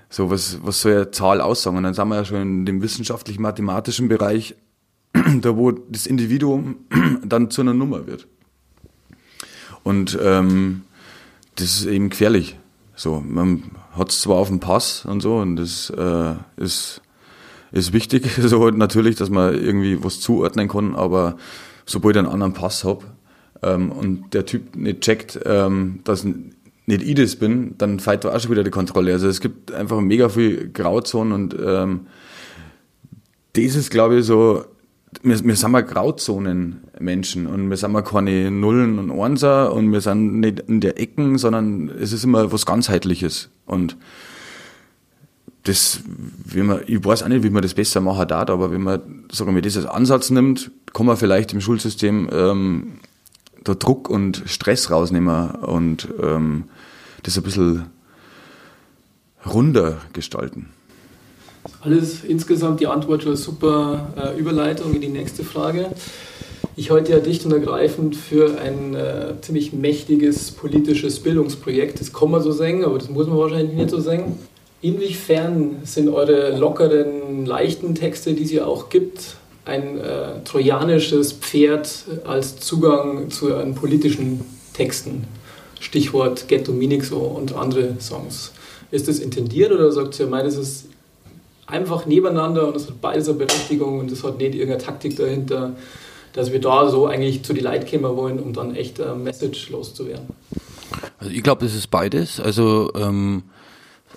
So, 0.09 0.29
was, 0.29 0.59
was 0.61 0.81
soll 0.81 0.93
eine 0.93 1.11
Zahl 1.11 1.41
aussagen? 1.41 1.77
Und 1.77 1.83
dann 1.83 1.93
sind 1.93 2.07
wir 2.09 2.17
ja 2.17 2.25
schon 2.25 2.41
in 2.41 2.65
dem 2.65 2.81
wissenschaftlich-mathematischen 2.81 4.09
Bereich, 4.09 4.55
da 5.13 5.57
wo 5.57 5.71
das 5.71 6.05
Individuum 6.05 6.75
dann 7.25 7.49
zu 7.49 7.61
einer 7.61 7.73
Nummer 7.73 8.05
wird. 8.05 8.27
Und 9.83 10.17
ähm, 10.21 10.83
das 11.55 11.79
ist 11.79 11.85
eben 11.85 12.09
gefährlich. 12.09 12.57
So, 12.95 13.23
man 13.25 13.63
hat 13.93 14.09
es 14.09 14.21
zwar 14.21 14.37
auf 14.37 14.49
dem 14.49 14.59
Pass 14.59 15.05
und 15.05 15.21
so, 15.21 15.37
und 15.37 15.55
das 15.55 15.89
äh, 15.89 16.35
ist, 16.57 17.01
ist 17.71 17.93
wichtig, 17.93 18.29
so 18.41 18.69
natürlich, 18.69 19.15
dass 19.15 19.29
man 19.29 19.53
irgendwie 19.53 20.03
was 20.03 20.19
zuordnen 20.19 20.67
kann, 20.67 20.95
aber 20.95 21.37
sobald 21.85 22.15
ich 22.15 22.19
einen 22.19 22.31
anderen 22.31 22.53
Pass 22.53 22.83
habe 22.83 23.03
ähm, 23.63 23.91
und 23.91 24.33
der 24.33 24.45
Typ 24.45 24.75
nicht 24.75 25.01
checkt, 25.01 25.39
ähm, 25.45 25.99
dass 26.03 26.25
nicht 26.85 27.01
ich 27.01 27.15
das 27.15 27.35
bin, 27.37 27.75
dann 27.77 27.99
fällt 27.99 28.25
da 28.25 28.35
auch 28.35 28.39
schon 28.39 28.51
wieder 28.51 28.63
die 28.63 28.71
Kontrolle. 28.71 29.13
Also 29.13 29.27
es 29.27 29.39
gibt 29.39 29.71
einfach 29.71 30.01
mega 30.01 30.29
viel 30.29 30.69
Grauzonen 30.69 31.33
und 31.33 31.55
ähm, 31.63 32.07
das 33.53 33.75
ist, 33.75 33.91
glaube 33.91 34.19
ich, 34.19 34.25
so, 34.25 34.65
wir, 35.21 35.43
wir 35.43 35.55
sind 35.55 35.71
mal 35.71 35.83
Grauzonenmenschen 35.83 37.47
und 37.47 37.69
wir 37.69 37.77
sind 37.77 37.91
mal 37.91 38.01
keine 38.01 38.51
Nullen 38.51 38.99
und 38.99 39.11
Einser 39.11 39.73
und 39.73 39.91
wir 39.91 40.01
sind 40.01 40.39
nicht 40.39 40.61
in 40.61 40.81
der 40.81 40.99
Ecken, 40.99 41.37
sondern 41.37 41.89
es 41.89 42.11
ist 42.11 42.23
immer 42.23 42.51
was 42.51 42.65
ganzheitliches 42.65 43.49
und 43.65 43.95
das, 45.63 46.01
wie 46.43 46.61
man, 46.61 46.81
ich 46.87 47.03
weiß 47.03 47.23
auch 47.23 47.29
nicht, 47.29 47.43
wie 47.43 47.49
man 47.49 47.61
das 47.61 47.73
besser 47.73 48.01
machen 48.01 48.27
darf, 48.27 48.49
aber 48.49 48.71
wenn 48.71 48.81
man, 48.81 49.25
sagen 49.31 49.55
wir, 49.55 49.63
als 49.63 49.85
Ansatz 49.85 50.29
nimmt, 50.29 50.71
kann 50.93 51.05
man 51.05 51.15
vielleicht 51.15 51.53
im 51.53 51.61
Schulsystem 51.61 52.29
ähm, 52.33 52.87
da 53.63 53.73
Druck 53.73 54.09
und 54.09 54.43
Stress 54.45 54.91
rausnehmen 54.91 55.51
und 55.51 56.07
ähm, 56.21 56.65
das 57.23 57.37
ein 57.37 57.43
bisschen 57.43 57.85
runder 59.45 59.97
gestalten. 60.13 60.69
Alles 61.81 62.23
insgesamt 62.23 62.81
die 62.81 62.87
Antwort 62.87 63.23
schon 63.23 63.35
super 63.35 64.13
äh, 64.17 64.37
Überleitung 64.37 64.93
in 64.93 65.01
die 65.01 65.07
nächste 65.07 65.43
Frage. 65.43 65.91
Ich 66.75 66.91
halte 66.91 67.11
ja 67.11 67.19
dicht 67.19 67.45
und 67.45 67.51
ergreifend 67.51 68.15
für 68.15 68.59
ein 68.59 68.95
äh, 68.95 69.33
ziemlich 69.41 69.73
mächtiges 69.73 70.51
politisches 70.51 71.19
Bildungsprojekt. 71.19 71.99
Das 71.99 72.11
kann 72.11 72.31
man 72.31 72.41
so 72.41 72.51
sagen, 72.51 72.83
aber 72.83 72.97
das 72.97 73.09
muss 73.09 73.27
man 73.27 73.37
wahrscheinlich 73.37 73.75
nicht 73.75 73.89
so 73.91 73.99
sagen. 73.99 74.39
Inwiefern 74.81 75.77
sind 75.83 76.09
eure 76.09 76.57
lockeren, 76.57 77.45
leichten 77.45 77.95
Texte, 77.95 78.33
die 78.33 78.43
es 78.43 78.51
ja 78.51 78.65
auch 78.65 78.89
gibt, 78.89 79.37
ein 79.65 79.99
äh, 79.99 80.43
trojanisches 80.43 81.33
Pferd 81.33 82.05
als 82.25 82.57
Zugang 82.57 83.29
zu 83.29 83.55
einen 83.55 83.75
politischen 83.75 84.41
Texten? 84.73 85.25
Stichwort 85.79 86.47
Ghetto 86.47 86.71
Minixo 86.71 87.17
und 87.17 87.53
andere 87.55 87.95
Songs. 87.99 88.53
Ist 88.91 89.07
das 89.07 89.19
intendiert 89.19 89.71
oder 89.71 89.91
sagt 89.91 90.19
ihr, 90.19 90.27
mein, 90.27 90.45
das 90.45 90.55
ist 90.55 90.85
einfach 91.65 92.05
nebeneinander 92.05 92.67
und 92.67 92.75
es 92.75 92.87
hat 92.87 93.01
beides 93.01 93.27
eine 93.27 93.37
Berechtigung 93.37 93.99
und 93.99 94.11
es 94.11 94.23
hat 94.23 94.37
nicht 94.37 94.55
irgendeine 94.55 94.83
Taktik 94.83 95.17
dahinter, 95.17 95.75
dass 96.33 96.51
wir 96.51 96.61
da 96.61 96.89
so 96.89 97.07
eigentlich 97.07 97.43
zu 97.43 97.53
die 97.53 97.61
Leute 97.61 97.85
kommen 97.85 98.15
wollen, 98.15 98.39
um 98.39 98.53
dann 98.53 98.75
echt 98.75 98.99
ein 99.01 99.23
Message 99.23 99.69
loszuwerden? 99.69 100.27
Also 101.19 101.31
ich 101.33 101.43
glaube, 101.43 101.65
das 101.65 101.75
ist 101.75 101.87
beides. 101.87 102.39
Also 102.39 102.91
ähm, 102.95 103.43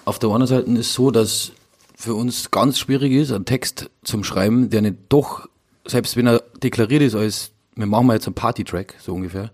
auf 0.05 0.19
der 0.19 0.31
einen 0.31 0.47
Seite 0.47 0.71
ist 0.71 0.79
es 0.79 0.95
so, 0.95 1.11
dass 1.11 1.53
für 1.97 2.15
uns 2.15 2.51
ganz 2.51 2.79
schwierig 2.79 3.13
ist, 3.13 3.33
einen 3.33 3.47
Text 3.47 3.91
zum 4.05 4.23
Schreiben, 4.23 4.71
der 4.71 4.83
nicht 4.83 4.97
doch, 5.09 5.49
selbst 5.87 6.17
wenn 6.17 6.27
er 6.27 6.43
deklariert 6.63 7.03
ist 7.03 7.15
als, 7.15 7.51
wir 7.75 7.87
machen 7.87 8.07
mal 8.07 8.15
jetzt 8.15 8.27
einen 8.27 8.35
Party-Track, 8.35 8.97
so 9.01 9.15
ungefähr, 9.15 9.51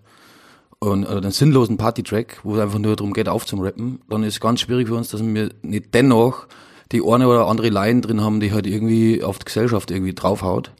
und, 0.79 1.05
oder 1.05 1.17
einen 1.17 1.31
sinnlosen 1.31 1.77
Party-Track, 1.77 2.41
wo 2.43 2.55
es 2.55 2.61
einfach 2.61 2.79
nur 2.79 2.97
darum 2.97 3.13
geht, 3.13 3.29
aufzurappen, 3.29 4.01
dann 4.09 4.23
ist 4.23 4.33
es 4.33 4.39
ganz 4.41 4.59
schwierig 4.59 4.89
für 4.89 4.95
uns, 4.95 5.09
dass 5.09 5.23
wir 5.23 5.49
nicht 5.61 5.93
dennoch 5.93 6.47
die 6.91 7.01
eine 7.01 7.27
oder 7.27 7.47
andere 7.47 7.69
Line 7.69 8.01
drin 8.01 8.21
haben, 8.21 8.41
die 8.41 8.51
halt 8.51 8.67
irgendwie 8.67 9.23
auf 9.23 9.39
die 9.39 9.45
Gesellschaft 9.45 9.89
irgendwie 9.89 10.13
draufhaut. 10.13 10.71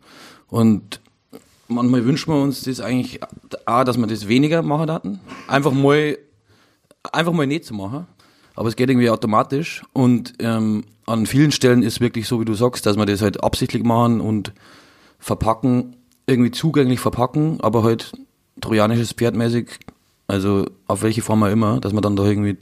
Und 0.50 1.00
manchmal 1.70 2.05
wünschen 2.05 2.34
wir 2.34 2.41
uns 2.41 2.62
das 2.63 2.82
eigentlich 2.82 3.22
auch, 3.65 3.84
dass 3.86 3.98
wir 3.98 4.05
das 4.05 4.27
weniger 4.27 4.62
machen 4.62 4.91
hatten. 4.91 5.22
Einfach 5.48 5.72
mal, 5.72 6.17
einfach 7.12 7.32
mal 7.32 7.48
nicht 7.48 7.65
zu 7.65 7.74
machen. 7.74 8.05
Aber 8.56 8.70
es 8.70 8.76
geht 8.76 8.90
irgendwie 8.90 9.10
automatisch. 9.10 9.84
Und 9.94 10.34
ähm, 10.40 10.84
an 11.06 11.26
vielen 11.26 11.52
Stellen 11.52 11.84
ist 11.84 12.02
wirklich 12.02 12.28
so, 12.28 12.40
wie 12.40 12.46
du 12.46 12.54
sagst, 12.54 12.86
dass 12.86 12.98
wir 12.98 13.06
das 13.06 13.22
halt 13.22 13.44
absichtlich 13.44 13.84
machen 13.84 14.22
und 14.22 14.54
verpacken, 15.20 15.96
irgendwie 16.28 16.52
zugänglich 16.52 17.00
verpacken, 17.00 17.60
aber 17.62 17.84
halt 17.84 18.12
trojanisches 18.62 19.14
Pferdmäßig, 19.14 19.80
also 20.28 20.66
auf 20.88 21.02
welche 21.02 21.22
Form 21.22 21.44
auch 21.44 21.50
immer, 21.50 21.80
dass 21.80 21.94
man 21.94 22.02
dann 22.02 22.16
da 22.16 22.24
irgendwie 22.24 22.58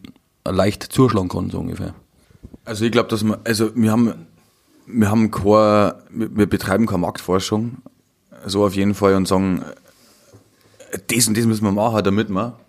leicht 0.46 0.84
zuschlagen 0.84 1.30
kann, 1.30 1.50
so 1.50 1.60
ungefähr. 1.60 1.94
Also 2.66 2.86
ich 2.86 2.92
glaube, 2.92 3.10
dass 3.10 3.24
wir, 3.24 3.40
also 3.44 3.76
wir 3.76 3.92
haben, 3.92 4.14
wir 4.88 5.10
haben 5.10 5.32
keine, 5.32 5.96
wir 6.10 6.48
betreiben 6.48 6.86
keine 6.86 7.00
Marktforschung, 7.00 7.78
so 8.46 8.66
auf 8.66 8.76
jeden 8.76 8.96
Fall 8.96 9.16
und 9.16 9.28
sagen, 9.28 9.64
das 11.08 11.28
und 11.28 11.38
das 11.38 11.46
müssen 11.46 11.64
wir 11.64 11.72
machen, 11.72 12.04
damit 12.04 12.30
wir, 12.30 12.60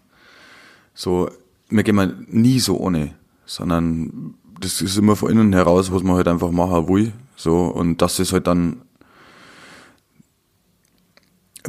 so, 0.95 1.31
wir 1.73 1.83
gehen 1.83 2.27
nie 2.29 2.61
so 2.61 2.79
ohne, 2.79 3.15
sondern 3.47 4.35
das 4.61 4.81
ist 4.81 4.97
immer 4.97 5.17
von 5.17 5.31
innen 5.31 5.53
heraus, 5.53 5.93
was 5.93 6.03
man 6.03 6.17
halt 6.17 6.29
einfach 6.29 6.51
machen 6.51 6.89
will, 6.89 7.13
so, 7.37 7.67
und 7.67 8.01
dass 8.01 8.19
es 8.19 8.33
halt 8.33 8.47
dann 8.47 8.83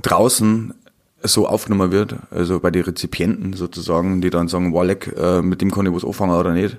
draußen 0.01 0.73
so 1.23 1.47
aufgenommen 1.47 1.91
wird, 1.91 2.15
also 2.31 2.59
bei 2.59 2.69
den 2.69 2.83
Rezipienten 2.83 3.53
sozusagen, 3.53 4.21
die 4.21 4.29
dann 4.29 4.47
sagen, 4.47 4.73
Walleck, 4.73 5.13
äh, 5.17 5.41
mit 5.41 5.61
dem 5.61 5.71
kann 5.71 5.85
ich 5.85 5.93
was 5.93 6.03
anfangen 6.03 6.35
oder 6.37 6.51
nicht. 6.51 6.77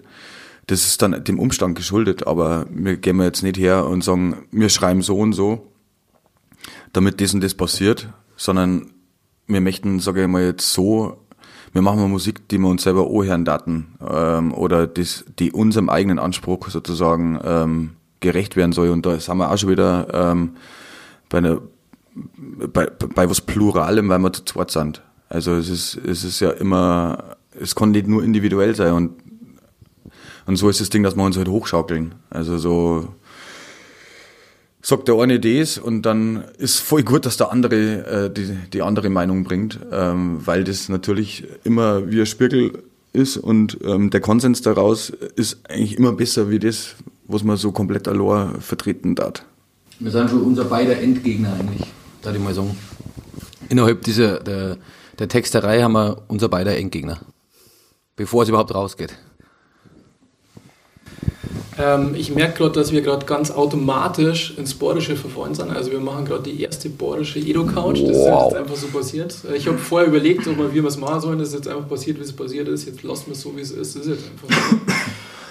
Das 0.66 0.84
ist 0.86 1.02
dann 1.02 1.24
dem 1.24 1.38
Umstand 1.38 1.76
geschuldet, 1.76 2.26
aber 2.26 2.66
wir 2.70 2.96
gehen 2.96 3.20
jetzt 3.20 3.42
nicht 3.42 3.58
her 3.58 3.86
und 3.86 4.04
sagen, 4.04 4.46
wir 4.50 4.68
schreiben 4.68 5.02
so 5.02 5.16
und 5.16 5.32
so, 5.32 5.70
damit 6.92 7.20
das 7.20 7.34
und 7.34 7.42
das 7.42 7.54
passiert, 7.54 8.08
sondern 8.36 8.92
wir 9.46 9.60
möchten, 9.60 10.00
sage 10.00 10.22
ich 10.22 10.28
mal 10.28 10.44
jetzt 10.44 10.72
so, 10.72 11.23
wir 11.74 11.82
machen 11.82 12.00
mal 12.00 12.08
Musik, 12.08 12.48
die 12.48 12.58
wir 12.58 12.68
uns 12.68 12.84
selber 12.84 13.10
anhören 13.10 13.44
daten 13.44 13.98
ähm, 14.08 14.54
oder 14.54 14.86
das, 14.86 15.24
die 15.38 15.52
unserem 15.52 15.90
eigenen 15.90 16.20
Anspruch 16.20 16.70
sozusagen 16.70 17.38
ähm, 17.44 17.90
gerecht 18.20 18.56
werden 18.56 18.72
soll. 18.72 18.90
Und 18.90 19.04
da 19.04 19.18
sind 19.18 19.36
wir 19.36 19.50
auch 19.50 19.58
schon 19.58 19.70
wieder 19.70 20.06
ähm, 20.12 20.50
bei, 21.28 21.38
einer, 21.38 21.60
bei, 22.72 22.86
bei 22.86 23.28
was 23.28 23.40
Pluralem, 23.40 24.08
weil 24.08 24.20
wir 24.20 24.32
zu 24.32 24.44
zweit 24.44 24.70
sind. 24.70 25.02
Also 25.28 25.52
es 25.54 25.68
ist, 25.68 25.96
es 25.96 26.22
ist 26.22 26.38
ja 26.38 26.50
immer, 26.50 27.36
es 27.60 27.74
kann 27.74 27.90
nicht 27.90 28.06
nur 28.06 28.22
individuell 28.22 28.74
sein 28.74 28.92
und 28.94 29.10
und 30.46 30.56
so 30.56 30.68
ist 30.68 30.78
das 30.78 30.90
Ding, 30.90 31.02
dass 31.02 31.16
wir 31.16 31.24
uns 31.24 31.38
halt 31.38 31.48
hochschaukeln. 31.48 32.14
Also 32.28 32.58
so 32.58 33.08
sagt 34.84 35.08
der 35.08 35.18
eine 35.18 35.40
das 35.40 35.78
und 35.78 36.02
dann 36.02 36.44
ist 36.58 36.78
voll 36.78 37.02
gut, 37.02 37.24
dass 37.24 37.38
der 37.38 37.50
andere 37.50 38.26
äh, 38.26 38.30
die, 38.30 38.54
die 38.72 38.82
andere 38.82 39.08
Meinung 39.08 39.42
bringt, 39.42 39.80
ähm, 39.90 40.46
weil 40.46 40.62
das 40.62 40.90
natürlich 40.90 41.44
immer 41.64 42.10
wie 42.10 42.20
ein 42.20 42.26
Spiegel 42.26 42.82
ist 43.14 43.38
und 43.38 43.78
ähm, 43.82 44.10
der 44.10 44.20
Konsens 44.20 44.60
daraus 44.60 45.08
ist 45.08 45.58
eigentlich 45.70 45.96
immer 45.96 46.12
besser 46.12 46.50
wie 46.50 46.58
das, 46.58 46.96
was 47.26 47.42
man 47.44 47.56
so 47.56 47.72
komplett 47.72 48.08
allein 48.08 48.60
vertreten 48.60 49.14
darf. 49.14 49.42
Wir 50.00 50.10
sind 50.10 50.28
schon 50.28 50.42
unser 50.42 50.64
beider 50.64 50.98
Endgegner 50.98 51.54
eigentlich, 51.54 51.86
da 52.20 52.34
ich 52.34 52.40
mal 52.40 52.52
sagen. 52.52 52.76
Innerhalb 53.70 54.02
dieser 54.02 54.40
der, 54.40 54.76
der 55.18 55.28
Texterei 55.28 55.80
haben 55.80 55.92
wir 55.92 56.24
unser 56.28 56.50
beider 56.50 56.76
Endgegner, 56.76 57.20
bevor 58.16 58.42
es 58.42 58.50
überhaupt 58.50 58.74
rausgeht. 58.74 59.16
Ähm, 61.76 62.14
ich 62.14 62.34
merke 62.34 62.58
gerade, 62.58 62.72
dass 62.72 62.92
wir 62.92 63.02
gerade 63.02 63.26
ganz 63.26 63.50
automatisch 63.50 64.54
ins 64.56 64.74
Borische 64.74 65.16
verfallen 65.16 65.54
sind. 65.54 65.70
Also 65.70 65.90
wir 65.90 66.00
machen 66.00 66.24
gerade 66.24 66.44
die 66.44 66.62
erste 66.62 66.88
borische 66.88 67.38
Edo-Couch. 67.38 68.00
Das 68.02 68.10
ist 68.10 68.26
jetzt 68.26 68.54
einfach 68.54 68.76
so 68.76 68.86
passiert. 68.88 69.34
Ich 69.54 69.66
habe 69.66 69.78
vorher 69.78 70.08
überlegt, 70.08 70.46
ob 70.46 70.56
wir, 70.58 70.72
wie 70.72 70.82
wir 70.82 70.88
es 70.88 70.96
machen 70.96 71.20
sollen. 71.20 71.38
Das 71.38 71.48
ist 71.48 71.54
jetzt 71.54 71.68
einfach 71.68 71.88
passiert, 71.88 72.18
wie 72.18 72.22
es 72.22 72.32
passiert 72.32 72.68
ist. 72.68 72.86
Jetzt 72.86 73.02
lassen 73.02 73.26
wir 73.26 73.32
es 73.32 73.40
so, 73.40 73.56
wie 73.56 73.60
es 73.60 73.72
ist. 73.72 73.96
Das 73.96 74.06
ist 74.06 74.08
jetzt 74.08 74.24
einfach 74.30 74.70
so. 74.70 74.76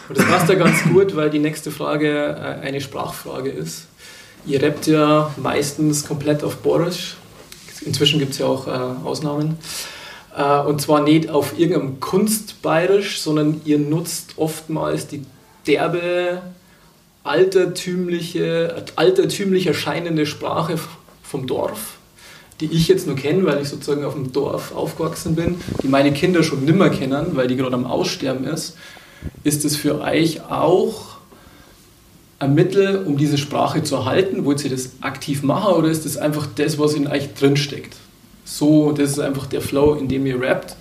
Und 0.10 0.18
das 0.18 0.26
passt 0.26 0.50
ja 0.50 0.56
ganz 0.56 0.84
gut, 0.84 1.16
weil 1.16 1.30
die 1.30 1.40
nächste 1.40 1.72
Frage 1.72 2.10
äh, 2.10 2.66
eine 2.66 2.82
Sprachfrage 2.82 3.50
ist. 3.50 3.88
Ihr 4.46 4.62
rappt 4.62 4.88
ja 4.88 5.34
meistens 5.38 6.06
komplett 6.06 6.44
auf 6.44 6.58
Borisch. 6.58 7.16
Inzwischen 7.86 8.20
gibt 8.20 8.34
es 8.34 8.40
ja 8.40 8.46
auch 8.46 8.68
äh, 8.68 8.72
Ausnahmen. 9.06 9.58
Äh, 10.38 10.60
und 10.60 10.82
zwar 10.82 11.02
nicht 11.02 11.30
auf 11.30 11.58
irgendeinem 11.58 12.00
Kunstbayerisch, 12.00 13.22
sondern 13.22 13.62
ihr 13.66 13.80
nutzt 13.80 14.34
oftmals 14.38 15.08
die 15.08 15.24
derbe, 15.68 16.42
altertümliche, 17.24 18.84
altertümlich 18.96 19.68
erscheinende 19.68 20.26
Sprache 20.26 20.78
vom 21.22 21.48
Dorf, 21.48 21.98
die 22.60 22.66
ich 22.66 22.88
jetzt 22.88 23.08
nur 23.08 23.16
kenne, 23.16 23.46
weil 23.46 23.62
ich 23.62 23.70
sozusagen 23.70 24.04
auf 24.04 24.14
dem 24.14 24.32
Dorf 24.32 24.76
aufgewachsen 24.76 25.36
bin, 25.36 25.56
die 25.82 25.88
meine 25.88 26.12
Kinder 26.12 26.44
schon 26.44 26.66
nimmer 26.66 26.90
kennen, 26.90 27.36
weil 27.36 27.48
die 27.48 27.56
gerade 27.56 27.76
am 27.76 27.86
Aussterben 27.86 28.46
ist, 28.46 28.78
ist 29.44 29.64
es 29.64 29.76
für 29.78 30.02
euch 30.02 30.42
auch 30.42 31.14
ein 32.40 32.56
Mittel, 32.56 33.04
um 33.06 33.18
diese 33.18 33.38
Sprache 33.38 33.84
zu 33.84 33.96
erhalten? 33.96 34.44
Wollt 34.44 34.64
ihr 34.66 34.70
das 34.70 34.92
aktiv 35.02 35.44
machen 35.44 35.74
oder 35.76 35.90
ist 35.90 36.06
das 36.06 36.18
einfach 36.18 36.46
das, 36.56 36.78
was 36.78 36.94
in 36.94 37.08
euch 37.08 37.34
drinsteckt? 37.34 37.96
So, 38.44 38.92
das 38.92 39.12
ist 39.12 39.20
einfach 39.20 39.46
der 39.46 39.62
Flow, 39.62 39.94
in 39.94 40.10
dem 40.10 40.26
ihr 40.26 40.42
rappt 40.42 40.76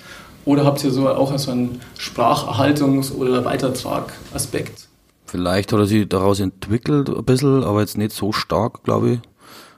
oder 0.44 0.64
habt 0.64 0.82
ihr 0.84 0.90
so 0.90 1.08
auch 1.08 1.36
so 1.38 1.50
einen 1.50 1.80
Spracherhaltungs- 1.98 3.14
oder 3.14 3.44
Weitertrag-Aspekt? 3.44 4.88
Vielleicht 5.26 5.72
hat 5.72 5.78
er 5.78 5.86
sich 5.86 6.08
daraus 6.08 6.40
entwickelt 6.40 7.08
ein 7.08 7.24
bisschen, 7.24 7.64
aber 7.64 7.80
jetzt 7.80 7.96
nicht 7.96 8.12
so 8.12 8.32
stark, 8.32 8.82
glaube 8.82 9.12
ich. 9.12 9.18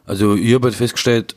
Also 0.07 0.35
ich 0.35 0.53
habe 0.55 0.67
halt 0.67 0.75
festgestellt, 0.75 1.37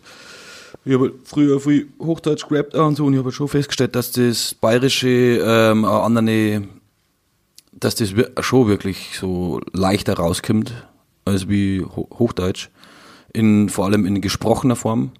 ich 0.86 0.94
habe 0.94 1.14
früher 1.24 1.60
viel 1.60 1.90
Hochdeutsch 2.00 2.48
gerappt 2.48 2.74
und 2.76 2.96
so 2.96 3.06
und 3.06 3.14
ich 3.14 3.18
habe 3.20 3.28
halt 3.28 3.36
schon 3.36 3.48
festgestellt, 3.48 3.96
dass 3.96 4.12
das 4.12 4.54
Bayerische 4.54 5.08
ähm, 5.08 5.86
eine 5.86 6.02
andere, 6.02 6.64
dass 7.74 7.96
das 7.96 8.14
schon 8.42 8.68
wirklich 8.68 9.18
so 9.20 9.62
leichter 9.74 10.16
rauskommt 10.16 10.74
als 11.26 11.50
wie 11.50 11.84
Hochdeutsch. 11.84 12.70
In, 13.34 13.70
vor 13.70 13.86
allem 13.86 14.06
in 14.06 14.22
gesprochener 14.22 14.76
Form. 14.76 15.12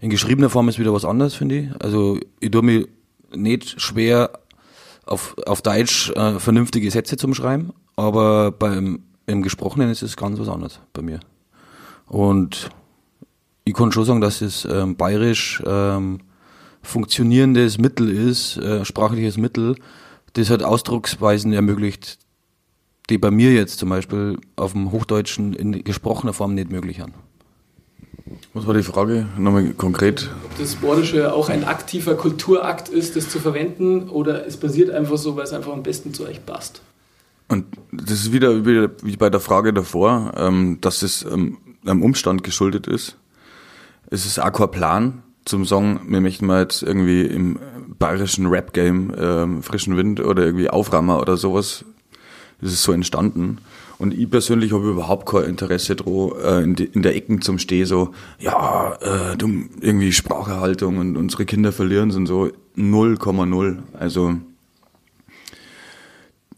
In 0.00 0.10
geschriebener 0.10 0.48
Form 0.48 0.68
ist 0.68 0.78
wieder 0.78 0.94
was 0.94 1.04
anderes, 1.04 1.34
finde 1.34 1.58
ich. 1.58 1.68
Also 1.82 2.18
ich 2.40 2.50
tue 2.50 2.62
mir 2.62 2.86
nicht 3.34 3.80
schwer 3.80 4.38
auf, 5.04 5.36
auf 5.46 5.62
Deutsch 5.62 6.10
äh, 6.10 6.38
vernünftige 6.38 6.90
Sätze 6.90 7.16
zum 7.16 7.34
Schreiben, 7.34 7.72
aber 7.96 8.50
beim 8.52 9.00
im 9.26 9.42
Gesprochenen 9.42 9.90
ist 9.90 10.02
es 10.02 10.16
ganz 10.16 10.38
was 10.38 10.48
anderes 10.48 10.80
bei 10.92 11.02
mir. 11.02 11.20
Und 12.06 12.70
ich 13.64 13.74
kann 13.74 13.90
schon 13.90 14.04
sagen, 14.04 14.20
dass 14.20 14.40
es 14.40 14.64
ähm, 14.64 14.96
bayerisch 14.96 15.62
ähm, 15.66 16.20
funktionierendes 16.82 17.78
Mittel 17.78 18.08
ist, 18.08 18.56
äh, 18.58 18.84
sprachliches 18.84 19.36
Mittel, 19.36 19.76
das 20.34 20.50
halt 20.50 20.62
Ausdrucksweisen 20.62 21.52
ermöglicht, 21.52 22.18
die 23.10 23.18
bei 23.18 23.30
mir 23.30 23.52
jetzt 23.52 23.78
zum 23.78 23.88
Beispiel 23.88 24.38
auf 24.54 24.72
dem 24.72 24.92
Hochdeutschen 24.92 25.54
in 25.54 25.82
gesprochener 25.82 26.32
Form 26.32 26.54
nicht 26.54 26.70
möglich 26.70 26.98
sind. 26.98 27.14
Was 28.54 28.66
war 28.66 28.74
die 28.74 28.82
Frage? 28.82 29.26
Nochmal 29.38 29.72
konkret. 29.74 30.30
Ob 30.44 30.58
das 30.58 30.74
Bordische 30.76 31.32
auch 31.32 31.48
ein 31.48 31.64
aktiver 31.64 32.14
Kulturakt 32.14 32.88
ist, 32.88 33.16
das 33.16 33.28
zu 33.28 33.38
verwenden, 33.38 34.08
oder 34.08 34.46
es 34.46 34.56
passiert 34.56 34.90
einfach 34.90 35.16
so, 35.16 35.36
weil 35.36 35.44
es 35.44 35.52
einfach 35.52 35.72
am 35.72 35.82
besten 35.82 36.12
zu 36.12 36.24
euch 36.24 36.44
passt? 36.44 36.82
Und 37.48 37.64
das 37.92 38.12
ist 38.12 38.32
wieder, 38.32 38.66
wie 38.66 39.16
bei 39.16 39.30
der 39.30 39.40
Frage 39.40 39.72
davor, 39.72 40.32
ähm, 40.36 40.78
dass 40.80 41.02
es 41.02 41.22
ähm, 41.22 41.58
einem 41.84 42.02
Umstand 42.02 42.42
geschuldet 42.42 42.88
ist 42.88 43.16
es 44.08 44.26
ist 44.26 44.38
Aquaplan 44.38 45.22
zum 45.44 45.64
Song, 45.64 46.00
wir 46.08 46.20
möchten 46.20 46.46
mal 46.46 46.62
jetzt 46.62 46.82
irgendwie 46.82 47.22
im 47.22 47.58
bayerischen 47.98 48.46
Rap-Game 48.46 49.12
ähm, 49.18 49.62
frischen 49.62 49.96
Wind 49.96 50.20
oder 50.20 50.44
irgendwie 50.44 50.70
Auframmer 50.70 51.20
oder 51.20 51.36
sowas. 51.36 51.84
Das 52.60 52.72
ist 52.72 52.82
so 52.82 52.92
entstanden. 52.92 53.58
Und 53.98 54.12
ich 54.12 54.30
persönlich 54.30 54.72
habe 54.72 54.90
überhaupt 54.90 55.26
kein 55.26 55.44
Interesse 55.44 55.96
dran, 55.96 56.32
äh, 56.42 56.62
in, 56.62 56.74
in, 56.74 57.02
der 57.02 57.16
Ecken 57.16 57.40
zum 57.40 57.58
Steh 57.58 57.84
so, 57.84 58.12
ja, 58.38 58.94
äh, 59.00 59.36
du, 59.36 59.48
irgendwie 59.80 60.12
Spracherhaltung 60.12 60.98
und 60.98 61.16
unsere 61.16 61.46
Kinder 61.46 61.72
verlieren 61.72 62.10
sind 62.10 62.26
so 62.26 62.50
0,0. 62.76 63.78
Also, 63.98 64.34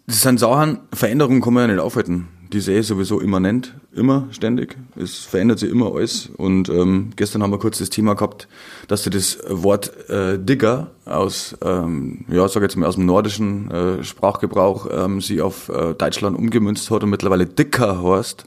das 0.07 0.23
sind 0.23 0.41
Sachen, 0.41 0.81
Veränderungen 0.93 1.41
kann 1.41 1.55
man 1.55 1.69
ja 1.69 1.75
nicht 1.75 1.83
aufhalten 1.83 2.29
die 2.53 2.61
See 2.61 2.81
sowieso 2.81 3.21
immanent, 3.21 3.75
immer, 3.95 4.29
ständig. 4.31 4.77
Es 4.97 5.19
verändert 5.19 5.59
sich 5.59 5.71
immer 5.71 5.95
alles. 5.95 6.31
Und 6.37 6.69
ähm, 6.69 7.11
gestern 7.17 7.43
haben 7.43 7.51
wir 7.51 7.59
kurz 7.59 7.79
das 7.79 7.91
Thema 7.91 8.15
gehabt, 8.15 8.49
dass 8.87 9.03
du 9.03 9.11
das 9.11 9.39
Wort 9.49 10.09
äh, 10.09 10.39
Digger 10.39 10.91
aus, 11.05 11.57
ähm, 11.63 12.25
ja, 12.29 12.49
sag 12.49 12.63
jetzt 12.63 12.77
mal 12.77 12.87
aus 12.87 12.95
dem 12.95 13.07
nordischen 13.07 13.71
äh, 13.71 14.05
Sprachgebrauch, 14.05 14.89
ähm, 14.91 15.21
sie 15.21 15.43
auf 15.43 15.69
äh, 15.69 15.95
Deutschland 15.95 16.39
umgemünzt 16.39 16.91
hat 16.91 17.03
und 17.03 17.11
mittlerweile 17.11 17.47
Dicker 17.47 18.03
heißt. 18.03 18.45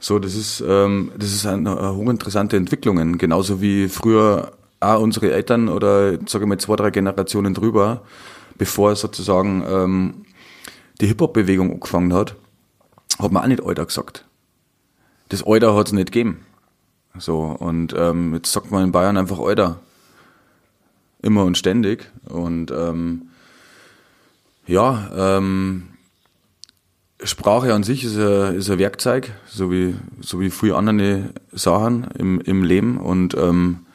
So, 0.00 0.18
das 0.18 0.34
ist, 0.34 0.62
ähm, 0.66 1.12
das 1.16 1.32
ist 1.32 1.46
eine, 1.46 1.78
eine 1.78 1.94
hochinteressante 1.94 2.56
Entwicklung. 2.56 3.18
Genauso 3.18 3.60
wie 3.60 3.88
früher 3.88 4.52
auch 4.80 5.00
unsere 5.00 5.32
Eltern 5.32 5.68
oder, 5.68 6.18
sage 6.26 6.44
ich 6.44 6.48
mal, 6.48 6.58
zwei, 6.58 6.76
drei 6.76 6.90
Generationen 6.90 7.54
drüber, 7.54 8.02
bevor 8.58 8.96
sozusagen 8.96 9.64
ähm, 9.66 10.14
die 11.00 11.06
Hip-Hop-Bewegung 11.06 11.72
angefangen 11.72 12.12
hat, 12.12 12.36
hat 13.18 13.32
man 13.32 13.42
auch 13.42 13.48
nicht 13.48 13.64
Alter 13.64 13.86
gesagt. 13.86 14.24
Das 15.28 15.46
Alter 15.46 15.74
hat 15.74 15.86
es 15.86 15.92
nicht 15.92 16.12
gegeben. 16.12 16.44
So, 17.18 17.40
und 17.40 17.94
ähm, 17.96 18.34
jetzt 18.34 18.52
sagt 18.52 18.70
man 18.70 18.84
in 18.84 18.92
Bayern 18.92 19.16
einfach 19.16 19.38
Alter. 19.38 19.80
Immer 21.22 21.44
und 21.44 21.56
ständig. 21.56 22.10
Und 22.26 22.70
ähm, 22.70 23.30
ja, 24.66 25.38
ähm, 25.38 25.88
Sprache 27.22 27.72
an 27.72 27.84
sich 27.84 28.04
ist 28.04 28.16
ein, 28.16 28.56
ist 28.56 28.70
ein 28.70 28.78
Werkzeug, 28.78 29.32
so 29.46 29.70
wie, 29.70 29.94
so 30.20 30.40
wie 30.40 30.50
viele 30.50 30.76
andere 30.76 31.30
Sachen 31.52 32.04
im, 32.18 32.40
im 32.40 32.62
Leben. 32.62 32.98
Und 32.98 33.34
ähm, 33.34 33.86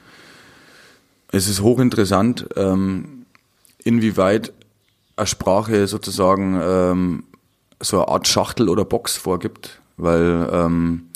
es 1.31 1.47
ist 1.47 1.61
hochinteressant, 1.61 2.47
ähm, 2.55 3.25
inwieweit 3.83 4.51
eine 5.15 5.27
Sprache 5.27 5.87
sozusagen 5.87 6.59
ähm, 6.61 7.23
so 7.79 7.97
eine 7.97 8.07
Art 8.07 8.27
Schachtel 8.27 8.69
oder 8.69 8.85
Box 8.85 9.15
vorgibt, 9.15 9.81
weil 9.97 10.49
ähm, 10.51 11.09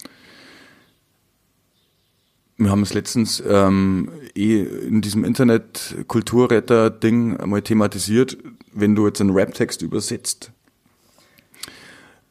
wir 2.58 2.72
haben 2.72 2.82
es 2.84 2.94
letztens 2.94 3.42
ähm, 3.48 4.10
eh 4.36 4.64
in 4.64 5.02
diesem 5.02 5.24
Internet-Kulturretter-Ding 5.24 7.38
einmal 7.38 7.62
thematisiert, 7.62 8.38
wenn 8.72 8.96
du 8.96 9.08
jetzt 9.08 9.22
einen 9.22 9.32
Rap-Text 9.32 9.82
übersetzt, 9.82 10.52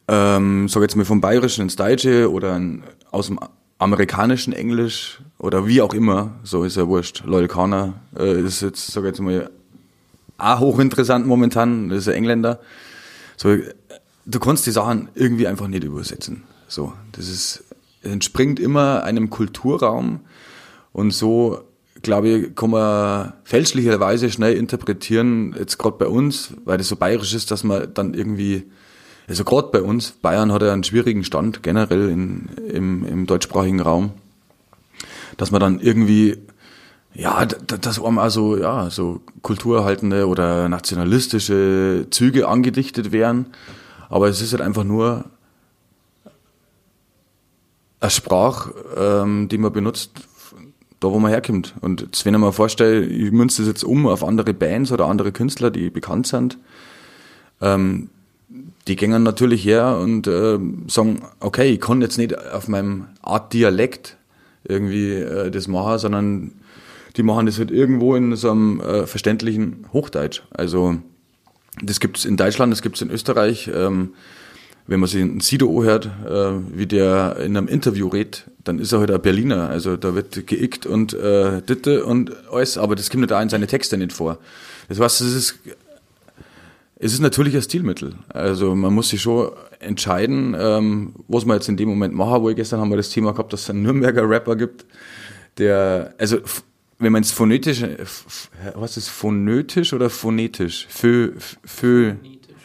ähm, 0.08 0.68
sag 0.68 0.82
jetzt 0.82 0.96
mal 0.96 1.04
vom 1.04 1.20
Bayerischen 1.20 1.62
ins 1.62 1.76
Deutsche 1.76 2.30
oder 2.30 2.54
ein, 2.54 2.84
aus 3.10 3.26
dem 3.26 3.38
amerikanischen 3.78 4.52
Englisch 4.52 5.20
oder 5.38 5.66
wie 5.66 5.82
auch 5.82 5.94
immer, 5.94 6.36
so 6.44 6.64
ist 6.64 6.76
ja 6.76 6.86
wurscht. 6.86 7.24
Loyal 7.24 7.48
Kana 7.48 7.94
äh, 8.16 8.40
ist 8.40 8.62
jetzt, 8.62 8.92
sag 8.92 9.04
jetzt 9.04 9.20
mal, 9.20 9.50
auch 10.38 10.60
hochinteressant 10.60 11.26
momentan, 11.26 11.88
das 11.88 12.00
ist 12.00 12.08
ein 12.08 12.14
Engländer. 12.14 12.60
So, 13.36 13.56
du 14.26 14.38
kannst 14.40 14.66
die 14.66 14.70
Sachen 14.70 15.08
irgendwie 15.14 15.46
einfach 15.46 15.68
nicht 15.68 15.84
übersetzen. 15.84 16.44
So, 16.68 16.92
das 17.12 17.28
ist, 17.28 17.64
entspringt 18.02 18.60
immer 18.60 19.02
einem 19.04 19.30
Kulturraum 19.30 20.20
und 20.92 21.12
so, 21.12 21.60
glaube 22.02 22.28
ich, 22.28 22.54
kann 22.54 22.70
man 22.70 23.32
fälschlicherweise 23.44 24.30
schnell 24.30 24.56
interpretieren, 24.56 25.54
jetzt 25.58 25.78
gerade 25.78 25.98
bei 25.98 26.06
uns, 26.06 26.54
weil 26.64 26.78
das 26.78 26.88
so 26.88 26.96
bayerisch 26.96 27.34
ist, 27.34 27.50
dass 27.50 27.64
man 27.64 27.92
dann 27.94 28.14
irgendwie, 28.14 28.64
also 29.28 29.44
gerade 29.44 29.68
bei 29.68 29.82
uns, 29.82 30.12
Bayern 30.12 30.52
hat 30.52 30.62
ja 30.62 30.72
einen 30.72 30.84
schwierigen 30.84 31.24
Stand 31.24 31.62
generell 31.62 32.08
in, 32.08 32.48
im, 32.68 33.04
im 33.04 33.26
deutschsprachigen 33.26 33.80
Raum, 33.80 34.12
dass 35.36 35.50
man 35.50 35.60
dann 35.60 35.80
irgendwie 35.80 36.38
ja, 37.14 37.44
dass 37.44 38.02
einem 38.02 38.18
also 38.18 38.56
ja 38.56 38.88
so 38.88 39.20
kulturerhaltende 39.42 40.26
oder 40.26 40.70
nationalistische 40.70 42.06
Züge 42.10 42.48
angedichtet 42.48 43.12
werden 43.12 43.46
aber 44.12 44.28
es 44.28 44.42
ist 44.42 44.52
halt 44.52 44.60
einfach 44.60 44.84
nur 44.84 45.24
eine 47.98 48.10
Sprache, 48.10 48.74
ähm, 48.94 49.48
die 49.48 49.56
man 49.56 49.72
benutzt, 49.72 50.10
da 51.00 51.10
wo 51.10 51.18
man 51.18 51.30
herkommt. 51.30 51.74
Und 51.80 52.06
wenn 52.24 52.34
ich 52.34 52.40
mir 52.40 52.52
vorstelle, 52.52 53.06
ich 53.06 53.32
münze 53.32 53.62
das 53.62 53.68
jetzt 53.68 53.84
um 53.84 54.06
auf 54.06 54.22
andere 54.22 54.52
Bands 54.52 54.92
oder 54.92 55.06
andere 55.06 55.32
Künstler, 55.32 55.70
die 55.70 55.88
bekannt 55.88 56.26
sind, 56.26 56.58
ähm, 57.62 58.10
die 58.86 58.96
gehen 58.96 59.22
natürlich 59.22 59.64
her 59.64 59.96
und 59.98 60.26
äh, 60.26 60.58
sagen, 60.88 61.22
okay, 61.40 61.70
ich 61.70 61.80
kann 61.80 62.02
jetzt 62.02 62.18
nicht 62.18 62.36
auf 62.36 62.68
meinem 62.68 63.06
Art 63.22 63.54
Dialekt 63.54 64.18
irgendwie 64.64 65.12
äh, 65.12 65.50
das 65.50 65.68
machen, 65.68 65.98
sondern 65.98 66.52
die 67.16 67.22
machen 67.22 67.46
das 67.46 67.58
halt 67.58 67.70
irgendwo 67.70 68.14
in 68.14 68.36
so 68.36 68.50
einem 68.50 68.78
äh, 68.80 69.06
verständlichen 69.06 69.86
Hochdeutsch. 69.94 70.42
Also 70.50 70.98
das 71.80 72.00
gibt 72.00 72.18
es 72.18 72.24
in 72.24 72.36
Deutschland, 72.36 72.72
das 72.72 72.82
gibt 72.82 72.96
es 72.96 73.02
in 73.02 73.10
Österreich. 73.10 73.70
Ähm, 73.72 74.14
wenn 74.86 75.00
man 75.00 75.08
sich 75.08 75.22
einen 75.22 75.40
Sido 75.40 75.82
hört, 75.84 76.06
äh, 76.06 76.52
wie 76.76 76.86
der 76.86 77.36
in 77.38 77.56
einem 77.56 77.68
Interview 77.68 78.08
redet, 78.08 78.50
dann 78.64 78.78
ist 78.78 78.92
er 78.92 78.98
halt 78.98 79.10
ein 79.10 79.22
Berliner. 79.22 79.68
Also 79.68 79.96
da 79.96 80.14
wird 80.14 80.46
geickt 80.46 80.86
und 80.86 81.14
äh, 81.14 81.62
Ditte 81.62 82.04
und 82.04 82.32
alles, 82.50 82.78
aber 82.78 82.96
das 82.96 83.08
kommt 83.08 83.30
da 83.30 83.40
in 83.40 83.48
seine 83.48 83.66
Texte 83.66 83.96
nicht 83.96 84.12
vor. 84.12 84.38
Das 84.88 84.98
heißt, 84.98 85.20
es 85.20 85.34
ist, 85.34 85.58
es 86.96 87.12
ist 87.12 87.20
natürlich 87.20 87.54
ein 87.54 87.62
Stilmittel. 87.62 88.14
Also 88.28 88.74
man 88.74 88.92
muss 88.92 89.10
sich 89.10 89.22
schon 89.22 89.52
entscheiden, 89.78 90.56
ähm, 90.58 91.14
was 91.28 91.44
man 91.46 91.56
jetzt 91.56 91.68
in 91.68 91.76
dem 91.76 91.88
Moment 91.88 92.14
machen. 92.14 92.42
Wo 92.42 92.52
gestern 92.52 92.80
haben 92.80 92.90
wir 92.90 92.96
das 92.96 93.10
Thema 93.10 93.32
gehabt, 93.32 93.52
dass 93.52 93.62
es 93.62 93.70
einen 93.70 93.82
Nürnberger 93.82 94.28
Rapper 94.28 94.56
gibt, 94.56 94.84
der, 95.58 96.14
also 96.18 96.38
wenn 97.02 97.12
man 97.12 97.22
es 97.22 97.32
phonetisch, 97.32 97.82
äh, 97.82 97.96
was 98.74 98.96
ist 98.96 99.08
phonetisch 99.08 99.92
oder 99.92 100.08
phonetisch? 100.08 100.86
Fö, 100.88 101.32
fö, 101.64 102.14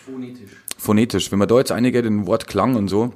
phonetisch. 0.06 0.52
Phonetisch. 0.78 1.32
Wenn 1.32 1.40
man 1.40 1.48
da 1.48 1.58
jetzt 1.58 1.72
einige 1.72 2.02
den 2.02 2.28
Wort 2.28 2.48
Klang 2.48 2.76
und 2.76 2.88
so, 2.88 3.14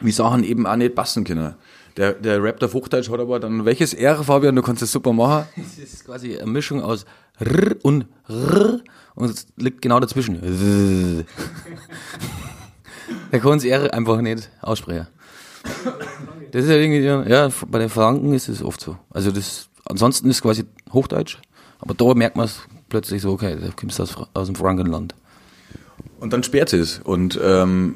wie 0.00 0.10
Sachen 0.10 0.42
eben 0.44 0.66
auch 0.66 0.76
nicht 0.76 0.94
passen 0.94 1.24
können. 1.24 1.54
Der, 1.96 2.12
der 2.14 2.42
Rap 2.42 2.62
auf 2.62 2.74
Hochdeutsch 2.74 3.10
hat 3.10 3.20
aber 3.20 3.40
dann, 3.40 3.64
welches 3.64 3.94
R, 3.94 4.22
Fabian, 4.22 4.56
du 4.56 4.62
kannst 4.62 4.82
das 4.82 4.92
super 4.92 5.12
machen? 5.12 5.46
Es 5.56 5.78
ist 5.78 6.04
quasi 6.04 6.36
eine 6.36 6.50
Mischung 6.50 6.82
aus 6.82 7.04
R 7.38 7.76
und 7.82 8.06
R 8.28 8.80
und 9.14 9.30
es 9.30 9.46
liegt 9.56 9.82
genau 9.82 10.00
dazwischen. 10.00 10.40
da 13.30 13.38
kann 13.38 13.52
das 13.52 13.64
R 13.64 13.92
einfach 13.92 14.20
nicht 14.20 14.50
aussprechen. 14.60 15.06
Das 16.52 16.64
ist 16.64 16.70
ja 16.70 16.76
irgendwie, 16.76 17.30
ja, 17.30 17.48
bei 17.68 17.78
den 17.78 17.88
Franken 17.88 18.32
ist 18.32 18.48
es 18.48 18.62
oft 18.62 18.80
so. 18.80 18.96
Also 19.10 19.30
das 19.30 19.69
ansonsten 19.90 20.28
ist 20.30 20.36
es 20.36 20.42
quasi 20.42 20.64
Hochdeutsch, 20.92 21.38
aber 21.78 21.94
da 21.94 22.14
merkt 22.14 22.36
man 22.36 22.46
es 22.46 22.60
plötzlich 22.88 23.22
so, 23.22 23.32
okay, 23.32 23.56
da 23.60 23.68
kommst 23.78 23.98
du 23.98 24.02
aus, 24.02 24.16
aus 24.34 24.46
dem 24.46 24.56
Frankenland. 24.56 25.14
und 26.20 26.32
dann 26.32 26.42
sperrt 26.42 26.72
es. 26.72 27.00
Und 27.02 27.38
ähm, 27.42 27.94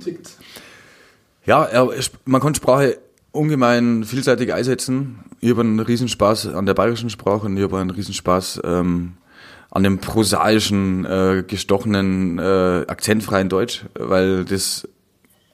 ja, 1.47 1.65
er, 1.65 1.89
man 2.25 2.41
kann 2.41 2.55
Sprache 2.55 2.99
ungemein 3.33 4.05
vielseitig 4.05 4.53
einsetzen. 4.53 5.21
Ich 5.41 5.51
habe 5.51 5.61
einen 5.61 5.81
Riesenspaß 5.81 6.49
an 6.49 6.67
der 6.67 6.75
bayerischen 6.75 7.11
Sprache 7.11 7.47
und 7.47 7.57
ich 7.57 7.63
habe 7.63 7.79
einen 7.79 7.91
Riesenspaß 7.91 8.63
ähm, 8.65 9.15
an 9.71 9.83
dem 9.83 9.99
prosaischen, 9.99 11.05
äh, 11.05 11.45
gestochenen, 11.47 12.39
äh, 12.39 12.85
akzentfreien 12.87 13.49
Deutsch, 13.49 13.85
weil 13.95 14.45
das, 14.45 14.89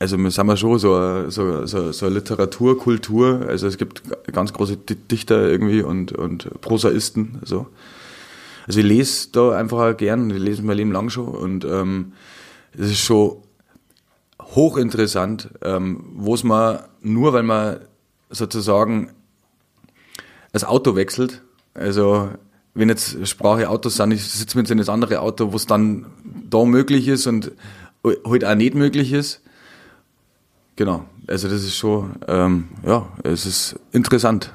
also 0.01 0.17
wir 0.17 0.31
sind 0.31 0.49
ja 0.49 0.57
schon 0.57 0.79
so, 0.79 1.29
so, 1.29 1.67
so, 1.67 1.93
so 1.93 2.09
Literaturkultur, 2.09 3.45
also 3.47 3.67
es 3.67 3.77
gibt 3.77 4.03
ganz 4.33 4.53
große 4.53 4.79
Dichter 4.79 5.47
irgendwie 5.47 5.83
und, 5.83 6.13
und 6.13 6.61
Prosaisten, 6.63 7.39
so. 7.45 7.67
Also 8.67 8.81
ich 8.81 8.87
lese 8.87 9.29
da 9.33 9.51
einfach 9.53 9.95
gern, 9.97 10.31
ich 10.31 10.39
lese 10.39 10.63
mein 10.63 10.79
Leben 10.79 10.91
lang 10.91 11.11
schon 11.11 11.29
und 11.29 11.67
ähm, 11.67 12.13
es 12.73 12.91
ist 12.91 13.01
schon 13.01 13.37
hochinteressant, 14.41 15.51
ähm, 15.63 16.03
wo 16.15 16.35
es 16.35 16.45
man 16.45 16.81
nur, 17.03 17.35
weil 17.35 17.43
man 17.43 17.81
sozusagen 18.31 19.11
das 20.53 20.65
Auto 20.65 20.97
wechselt, 20.97 21.43
also 21.75 22.31
wenn 22.73 22.89
jetzt 22.89 23.27
Sprache 23.29 23.69
Autos 23.69 23.97
sind, 23.97 24.13
ich 24.13 24.25
sitze 24.25 24.57
mit 24.57 24.71
in 24.71 24.79
das 24.79 24.89
andere 24.89 25.21
Auto, 25.21 25.53
wo 25.53 25.57
es 25.57 25.67
dann 25.67 26.07
da 26.49 26.65
möglich 26.65 27.07
ist 27.07 27.27
und 27.27 27.53
halt 28.03 28.47
auch 28.47 28.55
nicht 28.55 28.75
möglich 28.75 29.13
ist. 29.13 29.43
Genau, 30.81 31.05
also 31.27 31.47
das 31.47 31.63
ist 31.63 31.77
schon, 31.77 32.13
ähm, 32.27 32.69
ja, 32.87 33.07
es 33.23 33.45
ist 33.45 33.77
interessant. 33.93 34.51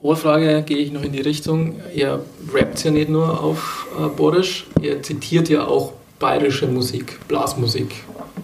Ohrfrage 0.00 0.62
gehe 0.62 0.78
ich 0.78 0.90
noch 0.90 1.02
in 1.02 1.12
die 1.12 1.20
Richtung. 1.20 1.74
Ihr 1.94 2.24
rappt 2.50 2.82
ja 2.82 2.90
nicht 2.90 3.10
nur 3.10 3.44
auf 3.44 3.88
äh, 4.00 4.06
Borisch, 4.08 4.66
ihr 4.80 5.02
zitiert 5.02 5.50
ja 5.50 5.66
auch 5.66 5.92
bayerische 6.18 6.66
Musik, 6.66 7.20
Blasmusik. 7.28 7.94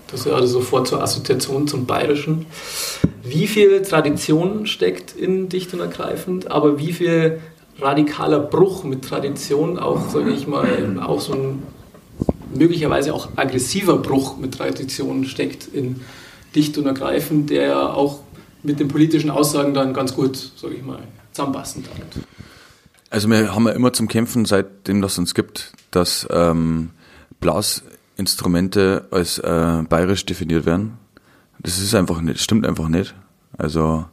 Das 0.09 0.21
ist 0.21 0.27
ja 0.27 0.47
sofort 0.47 0.89
zur 0.89 1.03
Assoziation 1.03 1.69
zum 1.69 1.87
Bayerischen. 1.87 2.45
Wie 3.23 3.47
viel 3.47 3.81
Tradition 3.81 4.67
steckt 4.67 5.17
in 5.17 5.49
Dicht 5.49 5.73
und 5.73 5.81
Ergreifend, 5.81 6.51
aber 6.51 6.79
wie 6.79 6.93
viel 6.93 7.41
radikaler 7.81 8.41
Bruch 8.41 8.85
mit 8.85 9.07
Tradition, 9.07 9.79
auch, 9.79 10.11
sage 10.11 10.33
ich 10.33 10.47
mal, 10.47 11.01
auch 11.03 11.23
so 11.23 11.33
ein 11.33 11.63
möglicherweise 12.55 13.15
auch 13.15 13.31
aggressiver 13.37 13.97
Bruch 13.97 14.37
mit 14.37 14.53
Tradition 14.53 15.25
steckt 15.25 15.67
in 15.67 15.95
Dicht 15.95 16.05
und 16.57 16.87
Ergreifend, 16.87 17.51
der 17.51 17.95
auch 17.95 18.21
mit 18.63 18.79
den 18.79 18.89
politischen 18.89 19.31
Aussagen 19.31 19.75
dann 19.75 19.93
ganz 19.95 20.15
gut, 20.15 20.53
sage 20.57 20.75
ich 20.75 20.83
mal, 20.83 21.01
zusammenpassen 21.33 21.85
damit. 21.85 22.27
Also 23.11 23.29
wir 23.29 23.55
haben 23.55 23.67
ja 23.67 23.73
immer 23.73 23.93
zum 23.93 24.09
Kämpfen, 24.09 24.45
seitdem 24.45 25.03
das 25.03 25.19
uns 25.19 25.35
gibt, 25.35 25.73
dass 25.91 26.27
ähm, 26.31 26.91
Blasinstrumente 27.41 29.07
als 29.11 29.39
äh, 29.39 29.83
bayerisch 29.89 30.25
definiert 30.25 30.65
werden. 30.65 30.99
Das 31.59 31.79
ist 31.79 31.95
einfach 31.95 32.21
nicht, 32.21 32.41
stimmt 32.41 32.67
einfach 32.67 32.89
nicht. 32.89 33.15
Also 33.59 34.07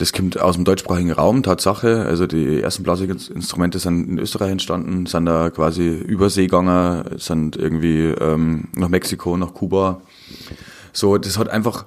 das 0.00 0.12
kommt 0.12 0.40
aus 0.40 0.56
dem 0.56 0.64
deutschsprachigen 0.64 1.12
Raum, 1.12 1.42
Tatsache. 1.42 2.06
Also 2.06 2.26
die 2.26 2.62
ersten 2.62 2.82
Blasinstrumente 2.82 3.78
sind 3.78 4.08
in 4.08 4.18
Österreich 4.18 4.50
entstanden, 4.50 5.04
sind 5.04 5.26
da 5.26 5.50
quasi 5.50 5.88
Überseeganger, 5.88 7.04
sind 7.18 7.56
irgendwie 7.56 8.06
ähm, 8.06 8.68
nach 8.74 8.88
Mexiko, 8.88 9.36
nach 9.36 9.52
Kuba. 9.52 10.00
So, 10.92 11.18
das 11.18 11.38
hat 11.38 11.48
einfach, 11.48 11.86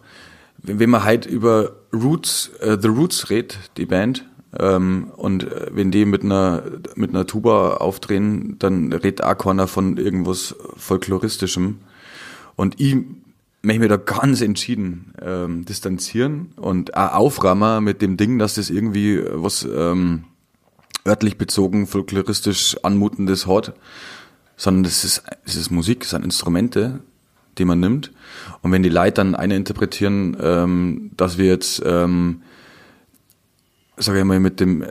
wenn 0.57 0.89
man 0.89 1.03
halt 1.03 1.25
über 1.25 1.73
Roots, 1.93 2.51
äh, 2.59 2.77
The 2.79 2.87
Roots 2.87 3.29
redet, 3.29 3.57
die 3.77 3.85
Band, 3.85 4.25
ähm, 4.59 5.11
und 5.15 5.51
äh, 5.51 5.67
wenn 5.71 5.91
die 5.91 6.05
mit 6.05 6.23
einer, 6.23 6.63
mit 6.95 7.09
einer 7.09 7.25
Tuba 7.25 7.75
aufdrehen, 7.75 8.57
dann 8.59 8.93
redet 8.93 9.23
auch 9.23 9.37
keiner 9.37 9.67
von 9.67 9.97
irgendwas 9.97 10.55
Folkloristischem. 10.77 11.79
Und 12.55 12.79
ich 12.79 12.95
möchte 13.63 13.79
mich 13.79 13.89
da 13.89 13.97
ganz 13.97 14.41
entschieden 14.41 15.13
ähm, 15.21 15.65
distanzieren 15.65 16.51
und 16.57 16.95
auch 16.95 17.13
auframmer 17.13 17.81
mit 17.81 18.01
dem 18.01 18.17
Ding, 18.17 18.37
dass 18.37 18.55
das 18.55 18.69
irgendwie 18.69 19.23
was 19.31 19.63
ähm, 19.63 20.25
örtlich 21.05 21.37
bezogen, 21.37 21.87
folkloristisch 21.87 22.77
anmutendes 22.83 23.47
hat, 23.47 23.73
sondern 24.55 24.83
das 24.83 25.03
ist, 25.03 25.23
das 25.45 25.55
ist 25.55 25.71
Musik, 25.71 26.01
das 26.01 26.11
sind 26.11 26.23
Instrumente, 26.23 26.99
die 27.57 27.65
man 27.65 27.79
nimmt. 27.79 28.11
Und 28.61 28.71
wenn 28.71 28.83
die 28.83 28.89
Leute 28.89 29.13
dann 29.13 29.35
eine 29.35 29.55
interpretieren, 29.55 30.37
ähm, 30.41 31.11
dass 31.17 31.37
wir 31.37 31.45
jetzt, 31.45 31.81
ähm, 31.85 32.41
sage 33.97 34.19
ich 34.19 34.25
mal, 34.25 34.39
mit 34.39 34.59
dem, 34.59 34.81
äh, 34.81 34.87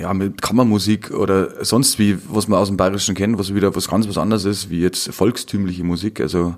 ja, 0.00 0.12
mit 0.14 0.42
Kammermusik 0.42 1.10
oder 1.10 1.64
sonst 1.64 1.98
wie, 1.98 2.18
was 2.28 2.48
man 2.48 2.58
aus 2.58 2.68
dem 2.68 2.76
Bayerischen 2.76 3.14
kennt, 3.14 3.38
was 3.38 3.54
wieder 3.54 3.74
was 3.74 3.88
ganz 3.88 4.08
was 4.08 4.18
anderes 4.18 4.44
ist, 4.44 4.70
wie 4.70 4.80
jetzt 4.80 5.12
volkstümliche 5.12 5.84
Musik, 5.84 6.20
also 6.20 6.56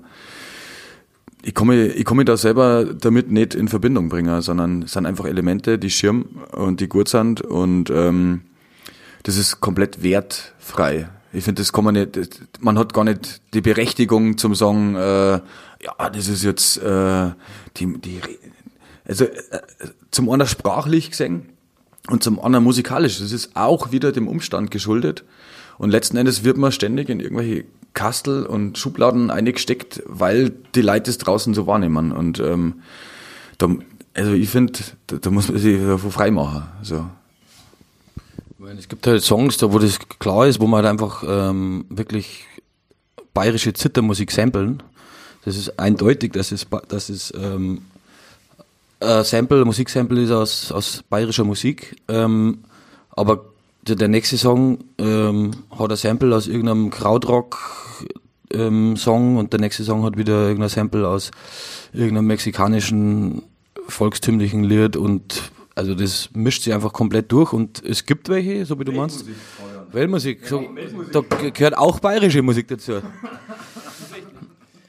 ich 1.45 1.53
komme, 1.53 1.87
ich 1.89 2.05
komme 2.05 2.25
da 2.25 2.37
selber 2.37 2.85
damit 2.85 3.29
nicht 3.29 3.53
in 3.53 3.67
Verbindung 3.67 4.09
bringen, 4.09 4.41
sondern 4.41 4.81
es 4.81 4.93
sind 4.93 5.05
einfach 5.05 5.25
Elemente, 5.25 5.77
die 5.77 5.91
Schirm 5.91 6.25
und 6.51 6.79
die 6.79 6.89
gut 6.89 7.07
sind 7.07 7.41
und 7.41 7.91
ähm, 7.91 8.41
das 9.21 9.37
ist 9.37 9.61
komplett 9.61 10.01
wertfrei. 10.01 11.07
Ich 11.35 11.43
finde, 11.43 11.61
das 11.61 11.73
kann 11.73 11.83
man 11.83 11.93
nicht, 11.95 12.17
man 12.61 12.79
hat 12.79 12.93
gar 12.93 13.03
nicht 13.03 13.41
die 13.53 13.61
Berechtigung 13.61 14.37
zum 14.37 14.55
sagen, 14.55 14.95
äh, 14.95 15.33
ja, 15.33 16.09
das 16.11 16.27
ist 16.27 16.43
jetzt 16.43 16.77
äh, 16.77 17.31
die, 17.77 17.99
die 17.99 18.21
also 19.07 19.25
äh, 19.25 19.59
zum 20.11 20.29
einen 20.29 20.47
sprachlich 20.47 21.11
gesehen 21.11 21.49
und 22.09 22.23
zum 22.23 22.39
anderen 22.39 22.63
musikalisch. 22.63 23.19
Das 23.19 23.31
ist 23.31 23.55
auch 23.55 23.91
wieder 23.91 24.11
dem 24.11 24.27
Umstand 24.27 24.71
geschuldet. 24.71 25.23
Und 25.77 25.89
letzten 25.89 26.17
Endes 26.17 26.43
wird 26.43 26.57
man 26.57 26.71
ständig 26.71 27.09
in 27.09 27.19
irgendwelche 27.19 27.65
Kastel 27.93 28.45
und 28.45 28.77
Schubladen 28.77 29.29
eingesteckt, 29.29 30.03
weil 30.05 30.51
die 30.73 30.81
Leute 30.81 31.09
es 31.09 31.17
draußen 31.17 31.53
so 31.53 31.67
wahrnehmen. 31.67 32.11
Und 32.11 32.39
ähm, 32.39 32.81
da, 33.57 33.69
also 34.13 34.31
ich 34.31 34.49
finde, 34.49 34.79
da, 35.07 35.17
da, 35.17 35.31
muss 35.31 35.49
man 35.49 35.57
sich 35.57 35.79
davon 35.81 36.11
freimachen. 36.11 36.63
So. 36.81 37.05
Es 38.77 38.89
gibt 38.89 39.05
halt 39.05 39.23
Songs, 39.23 39.57
da 39.57 39.71
wo 39.71 39.79
das 39.79 39.99
klar 40.19 40.47
ist, 40.47 40.59
wo 40.59 40.67
man 40.67 40.83
halt 40.83 40.91
einfach 40.91 41.23
ähm, 41.27 41.85
wirklich 41.89 42.45
bayerische 43.33 43.73
Zittermusik 43.73 44.31
samplen. 44.31 44.81
Das 45.43 45.57
ist 45.57 45.79
eindeutig, 45.79 46.33
dass 46.33 46.51
es, 46.51 46.65
dass 46.87 47.09
es 47.09 47.31
ähm, 47.35 47.81
äh, 48.99 49.23
Sample, 49.23 49.65
Musiksample 49.65 50.23
ist 50.23 50.31
aus, 50.31 50.71
aus 50.71 51.03
bayerischer 51.09 51.43
Musik. 51.43 51.95
Ähm, 52.07 52.63
aber 53.11 53.45
der, 53.87 53.95
der 53.95 54.07
nächste 54.07 54.37
Song 54.37 54.79
ähm, 54.97 55.51
hat 55.77 55.91
ein 55.91 55.97
Sample 55.97 56.35
aus 56.35 56.47
irgendeinem 56.47 56.89
Krautrock 56.89 57.57
ähm, 58.51 58.97
Song 58.97 59.37
und 59.37 59.53
der 59.53 59.59
nächste 59.59 59.83
Song 59.83 60.03
hat 60.03 60.17
wieder 60.17 60.47
irgendein 60.47 60.69
Sample 60.69 61.07
aus 61.07 61.31
irgendeinem 61.93 62.27
mexikanischen 62.27 63.43
volkstümlichen 63.87 64.63
Lied 64.63 64.97
und 64.97 65.51
also 65.75 65.93
das 65.93 66.29
mischt 66.33 66.63
sich 66.63 66.73
einfach 66.73 66.91
komplett 66.91 67.31
durch 67.31 67.53
und 67.53 67.83
es 67.83 68.05
gibt 68.05 68.29
welche, 68.29 68.65
so 68.65 68.79
wie 68.79 68.85
du 68.85 68.91
meinst. 68.91 69.25
Weltmusik, 69.91 70.47
so, 70.47 70.63
da 71.11 71.21
gehört 71.49 71.77
auch 71.77 71.99
bayerische 71.99 72.41
Musik 72.41 72.67
dazu. 72.67 72.93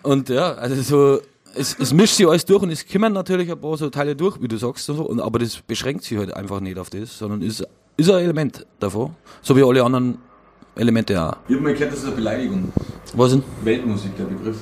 Und 0.02 0.28
ja, 0.28 0.52
also 0.52 0.80
so, 0.82 1.20
es, 1.52 1.76
es 1.80 1.92
mischt 1.92 2.14
sich 2.14 2.28
alles 2.28 2.44
durch 2.44 2.62
und 2.62 2.70
es 2.70 2.86
kommen 2.86 3.12
natürlich 3.12 3.50
ein 3.50 3.60
paar 3.60 3.76
so 3.76 3.90
Teile 3.90 4.14
durch, 4.14 4.40
wie 4.40 4.46
du 4.46 4.56
sagst, 4.56 4.88
und 4.88 4.96
so, 4.98 5.02
und, 5.02 5.20
aber 5.20 5.40
das 5.40 5.56
beschränkt 5.56 6.04
sich 6.04 6.16
halt 6.16 6.32
einfach 6.32 6.60
nicht 6.60 6.78
auf 6.78 6.90
das, 6.90 7.18
sondern 7.18 7.42
ist 7.42 7.66
ist 7.96 8.10
ein 8.10 8.18
Element 8.18 8.66
davon. 8.78 9.14
So 9.42 9.56
wie 9.56 9.62
alle 9.62 9.82
anderen 9.82 10.18
Elemente 10.76 11.20
auch. 11.20 11.36
Ich 11.48 11.54
habe 11.54 11.64
mal 11.64 11.72
gehört, 11.72 11.92
das 11.92 12.00
ist 12.00 12.06
eine 12.06 12.16
Beleidigung. 12.16 12.72
Was 13.14 13.30
denn? 13.32 13.42
Weltmusik, 13.62 14.16
der 14.18 14.24
Begriff. 14.24 14.56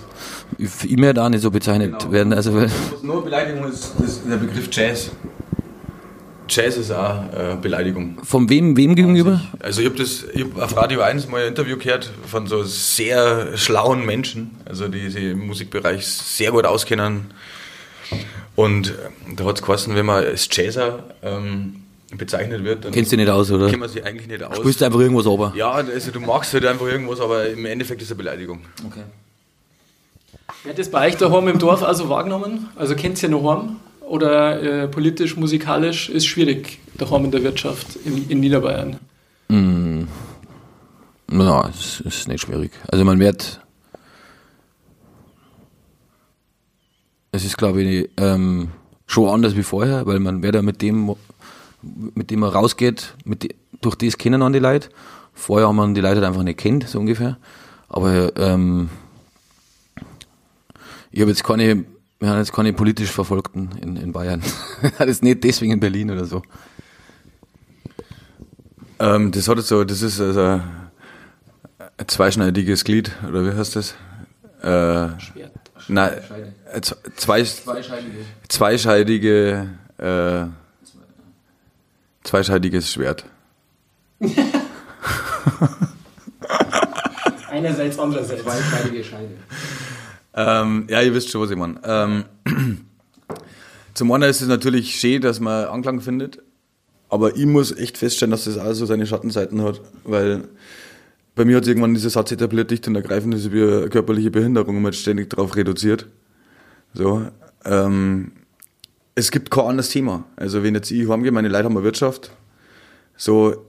Für 0.59 0.87
ihn 0.87 1.15
da 1.15 1.29
nicht 1.29 1.43
so 1.43 1.51
bezeichnet 1.51 1.99
genau. 1.99 2.13
werden. 2.13 2.33
Also, 2.33 2.55
Was 2.55 3.03
nur 3.03 3.25
Beleidigung 3.25 3.69
ist, 3.69 3.99
ist 4.01 4.23
der 4.29 4.37
Begriff 4.37 4.69
Jazz. 4.71 5.11
Jazz 6.49 6.77
ist 6.77 6.91
auch 6.91 7.23
äh, 7.33 7.57
Beleidigung. 7.61 8.19
Von 8.23 8.49
wem, 8.49 8.77
wem 8.77 8.95
gegenüber? 8.95 9.41
Also 9.61 9.81
ich 9.81 9.87
habe 9.87 9.97
das, 9.97 10.25
ich 10.33 10.45
hab 10.45 10.63
auf 10.63 10.77
Radio 10.77 11.01
1 11.01 11.29
mal 11.29 11.43
ein 11.43 11.49
Interview 11.49 11.77
gehört 11.77 12.11
von 12.27 12.47
so 12.47 12.63
sehr 12.65 13.57
schlauen 13.57 14.05
Menschen, 14.05 14.51
also 14.65 14.89
die 14.89 15.09
sich 15.09 15.25
im 15.25 15.47
Musikbereich 15.47 16.07
sehr 16.07 16.51
gut 16.53 16.67
auskennen. 16.67 17.33
Und 18.57 18.91
äh, 18.91 18.93
da 19.37 19.45
hat 19.45 19.57
es 19.57 19.63
geheißen, 19.63 19.95
wenn 19.95 20.07
man 20.07 20.25
als 20.25 20.49
Jazzer 20.51 21.05
ähm, 21.23 21.77
bezeichnet 22.17 22.65
wird. 22.65 22.85
Dann 22.85 22.93
Kennst 22.93 23.13
du 23.13 23.17
nicht 23.17 23.29
aus, 23.29 23.51
oder? 23.51 23.69
Kennt 23.69 23.81
man 23.81 23.89
sich 23.89 24.05
eigentlich 24.05 24.29
nicht 24.29 24.43
aus. 24.43 24.57
Spielst 24.57 24.81
du 24.81 24.85
einfach 24.85 25.01
irgendwas 25.01 25.27
aber? 25.27 25.53
Ja, 25.57 25.73
also 25.73 26.11
du 26.11 26.21
magst 26.21 26.53
halt 26.53 26.67
einfach 26.67 26.87
irgendwas, 26.87 27.21
aber 27.21 27.49
im 27.49 27.65
Endeffekt 27.65 28.03
ist 28.03 28.09
es 28.09 28.13
eine 28.13 28.19
Beleidigung. 28.19 28.61
Okay. 28.87 29.03
Wer 30.63 30.73
hat 30.73 30.79
das 30.79 30.91
bei 30.91 31.09
euch 31.09 31.17
daheim 31.17 31.49
im 31.49 31.59
Dorf 31.59 31.83
also 31.83 32.09
wahrgenommen? 32.09 32.69
Also 32.77 32.95
kennt 32.95 33.23
ihr 33.23 33.29
daheim? 33.29 33.77
Oder 34.09 34.63
äh, 34.63 34.89
politisch, 34.89 35.37
musikalisch 35.37 36.09
ist 36.09 36.27
schwierig 36.27 36.79
daheim 36.95 37.25
in 37.25 37.31
der 37.31 37.43
Wirtschaft 37.43 37.97
in, 38.05 38.29
in 38.29 38.41
Niederbayern? 38.41 38.99
Mm. 39.49 40.03
Na, 41.29 41.69
es 41.69 42.01
ist 42.01 42.29
nicht 42.29 42.43
schwierig. 42.43 42.73
Also 42.89 43.05
man 43.05 43.19
wird 43.19 43.61
es 47.33 47.45
ist 47.45 47.57
glaube 47.57 47.83
ich 47.83 48.11
ähm, 48.19 48.69
schon 49.07 49.29
anders 49.29 49.57
wie 49.57 49.63
vorher, 49.63 50.07
weil 50.07 50.21
man 50.21 50.43
wird 50.43 50.55
ja 50.55 50.63
mit 50.63 50.83
dem 50.83 51.17
mit 52.15 52.31
dem 52.31 52.41
man 52.41 52.51
rausgeht, 52.51 53.15
mit, 53.25 53.55
durch 53.81 53.97
das 53.97 54.17
kennen 54.17 54.41
man 54.41 54.53
die 54.53 54.59
Leute. 54.59 54.89
Vorher 55.35 55.69
haben 55.69 55.77
man 55.77 55.95
die 55.95 56.01
Leute 56.01 56.27
einfach 56.27 56.43
nicht 56.43 56.59
kennt, 56.59 56.89
so 56.89 56.99
ungefähr. 56.99 57.37
Aber 57.89 58.35
ähm, 58.37 58.89
Ich 61.17 61.21
habe 61.21 61.31
jetzt 61.31 61.45
keine, 61.45 61.85
wir 62.21 62.29
haben 62.29 62.39
jetzt 62.39 62.53
keine 62.53 62.73
politisch 62.73 63.11
Verfolgten 63.11 63.71
in, 63.81 63.97
in 63.97 64.13
Bayern. 64.13 64.43
das 64.99 65.09
ist 65.09 65.23
nicht 65.23 65.45
deswegen 65.45 65.73
in 65.73 65.81
Berlin 65.81 66.11
oder 66.11 66.25
so. 66.25 66.43
Ähm, 68.99 69.33
das 69.33 69.49
hat 69.49 69.59
jetzt 69.59 69.69
so, 69.69 69.85
das 69.85 70.03
ist 70.03 70.21
also 70.21 70.41
ein 71.97 72.09
zweischneidiges 72.09 72.85
Glied, 72.85 73.11
oder 73.29 73.45
wie 73.45 73.57
heißt 73.57 73.77
das? 73.77 73.95
Äh, 74.63 75.21
Schwert. 75.21 75.53
nein, 75.89 76.13
zwei, 77.17 77.43
Zweischeidige. 77.45 78.25
zweischeidige, 78.49 79.69
äh, 79.99 80.45
zweischeidiges 82.23 82.93
Schwert. 82.93 83.25
Einerseits, 87.51 87.99
andererseits. 87.99 88.43
Zweischeidige 88.43 89.05
Scheide. 89.05 89.37
Ähm, 90.35 90.87
ja, 90.89 91.01
ihr 91.01 91.15
wisst 91.15 91.31
schon, 91.31 91.41
was 91.41 91.51
ich 91.51 91.57
meine. 91.57 91.81
Ähm, 91.85 92.25
zum 93.95 94.13
einen 94.13 94.29
ist 94.29 94.43
es 94.43 94.49
natürlich 94.49 94.97
schön, 94.97 95.23
dass 95.23 95.41
man 95.41 95.67
Anklang 95.67 96.01
findet, 96.01 96.43
aber 97.09 97.37
ich 97.37 97.47
muss 97.47 97.71
echt 97.77 97.99
feststellen, 97.99 98.33
dass 98.33 98.45
das 98.45 98.59
auch 98.59 98.73
so 98.73 98.87
seine 98.87 99.07
Schattenseiten 99.07 99.63
hat, 99.63 99.81
weil 100.03 100.49
bei 101.35 101.45
mir 101.45 101.57
hat 101.57 101.67
irgendwann 101.67 101.95
dieser 101.95 102.11
Satz 102.11 102.33
etabliert, 102.33 102.71
dicht 102.71 102.87
und 102.89 102.95
ergreifend 102.95 103.35
ist 103.35 103.53
wie 103.53 103.89
körperliche 103.89 104.31
Behinderung 104.31 104.85
und 104.85 104.95
ständig 104.95 105.31
darauf 105.31 105.57
reduziert. 105.57 106.07
So, 106.93 107.27
ähm, 107.65 108.33
es 109.15 109.31
gibt 109.31 109.51
kein 109.51 109.67
anderes 109.67 109.89
Thema. 109.89 110.25
Also 110.37 110.63
wenn 110.63 110.75
jetzt 110.75 110.91
ich 110.91 111.09
heimgehe, 111.09 111.33
meine 111.33 111.49
Leute 111.49 111.65
haben 111.65 111.77
eine 111.77 111.85
Wirtschaft, 111.85 112.31
so, 113.17 113.67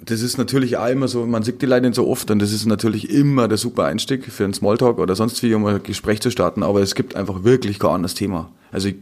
das 0.00 0.20
ist 0.22 0.38
natürlich 0.38 0.76
auch 0.76 0.88
immer 0.88 1.08
so, 1.08 1.26
man 1.26 1.42
sieht 1.42 1.60
die 1.60 1.66
Leute 1.66 1.86
nicht 1.86 1.96
so 1.96 2.06
oft 2.06 2.30
und 2.30 2.38
das 2.40 2.52
ist 2.52 2.66
natürlich 2.66 3.10
immer 3.10 3.48
der 3.48 3.58
super 3.58 3.84
Einstieg 3.84 4.24
für 4.30 4.44
einen 4.44 4.54
Smalltalk 4.54 4.98
oder 4.98 5.16
sonst 5.16 5.42
wie, 5.42 5.54
um 5.54 5.66
ein 5.66 5.82
Gespräch 5.82 6.20
zu 6.20 6.30
starten, 6.30 6.62
aber 6.62 6.80
es 6.80 6.94
gibt 6.94 7.16
einfach 7.16 7.42
wirklich 7.42 7.78
kein 7.78 7.90
anderes 7.90 8.14
Thema. 8.14 8.50
Also, 8.70 8.88
ich, 8.88 8.96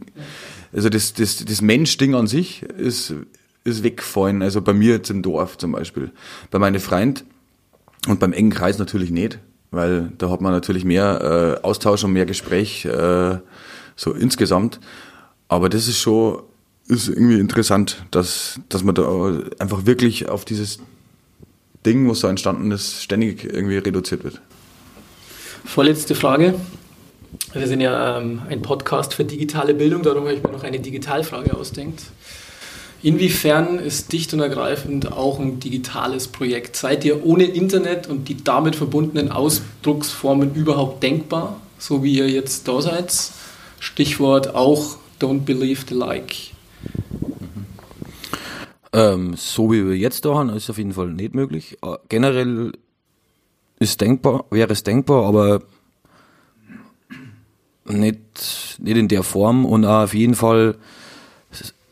also 0.73 0.89
das, 0.89 1.13
das, 1.13 1.45
das 1.45 1.61
Mensch-Ding 1.61 2.15
an 2.15 2.25
sich 2.25 2.63
ist, 2.63 3.13
ist 3.63 3.83
weggefallen, 3.83 4.41
also 4.41 4.61
bei 4.61 4.73
mir 4.73 4.93
jetzt 4.95 5.11
im 5.11 5.21
Dorf 5.21 5.57
zum 5.57 5.73
Beispiel. 5.73 6.11
Bei 6.49 6.57
meinen 6.57 6.79
Freund 6.79 7.23
und 8.07 8.19
beim 8.19 8.33
engen 8.33 8.51
Kreis 8.51 8.79
natürlich 8.79 9.11
nicht, 9.11 9.39
weil 9.69 10.11
da 10.17 10.31
hat 10.31 10.41
man 10.41 10.51
natürlich 10.51 10.83
mehr 10.83 11.59
äh, 11.61 11.65
Austausch 11.65 12.03
und 12.03 12.13
mehr 12.13 12.25
Gespräch 12.25 12.85
äh, 12.85 13.37
so 13.95 14.13
insgesamt. 14.13 14.79
Aber 15.47 15.69
das 15.69 15.87
ist 15.87 15.99
schon 15.99 16.41
ist 16.87 17.09
irgendwie 17.09 17.39
interessant, 17.39 18.03
dass, 18.11 18.59
dass 18.69 18.83
man 18.83 18.95
da 18.95 19.41
einfach 19.59 19.85
wirklich 19.85 20.29
auf 20.29 20.45
dieses 20.45 20.79
Ding, 21.85 22.09
was 22.09 22.21
da 22.21 22.29
entstanden 22.29 22.71
ist, 22.71 23.03
ständig 23.03 23.43
irgendwie 23.43 23.77
reduziert 23.77 24.23
wird. 24.23 24.41
Vorletzte 25.65 26.15
Frage. 26.15 26.55
Wir 27.53 27.67
sind 27.67 27.81
ja 27.81 28.19
ähm, 28.19 28.41
ein 28.49 28.61
Podcast 28.61 29.13
für 29.13 29.25
digitale 29.25 29.73
Bildung, 29.73 30.01
darum 30.01 30.23
habe 30.23 30.33
ich 30.33 30.43
mir 30.43 30.51
noch 30.51 30.63
eine 30.63 30.79
Digitalfrage 30.79 31.55
ausdenkt. 31.55 32.03
Inwiefern 33.03 33.79
ist 33.79 34.11
dicht 34.11 34.33
und 34.33 34.39
ergreifend 34.39 35.11
auch 35.11 35.39
ein 35.39 35.59
digitales 35.59 36.27
Projekt? 36.27 36.75
Seid 36.75 37.05
ihr 37.05 37.25
ohne 37.25 37.43
Internet 37.43 38.07
und 38.07 38.27
die 38.27 38.43
damit 38.43 38.75
verbundenen 38.75 39.31
Ausdrucksformen 39.31 40.55
überhaupt 40.55 41.03
denkbar, 41.03 41.61
so 41.77 42.03
wie 42.03 42.17
ihr 42.17 42.29
jetzt 42.29 42.67
da 42.67 42.81
seid? 42.81 43.13
Stichwort 43.79 44.55
auch 44.55 44.97
Don't 45.21 45.41
Believe 45.41 45.81
the 45.87 45.93
Like. 45.93 46.56
Ähm, 48.93 49.35
so 49.35 49.71
wie 49.71 49.85
wir 49.85 49.97
jetzt 49.97 50.25
da 50.25 50.35
haben, 50.35 50.49
ist 50.49 50.69
auf 50.69 50.77
jeden 50.77 50.93
Fall 50.93 51.09
nicht 51.09 51.35
möglich. 51.35 51.77
Äh, 51.83 51.97
generell 52.09 52.71
ist 53.79 54.01
denkbar, 54.01 54.45
wäre 54.49 54.73
es 54.73 54.83
denkbar, 54.83 55.25
aber 55.25 55.61
nicht, 57.85 58.77
nicht 58.79 58.97
in 58.97 59.07
der 59.07 59.23
Form 59.23 59.65
und 59.65 59.85
auch 59.85 60.03
auf 60.03 60.13
jeden 60.13 60.35
Fall, 60.35 60.77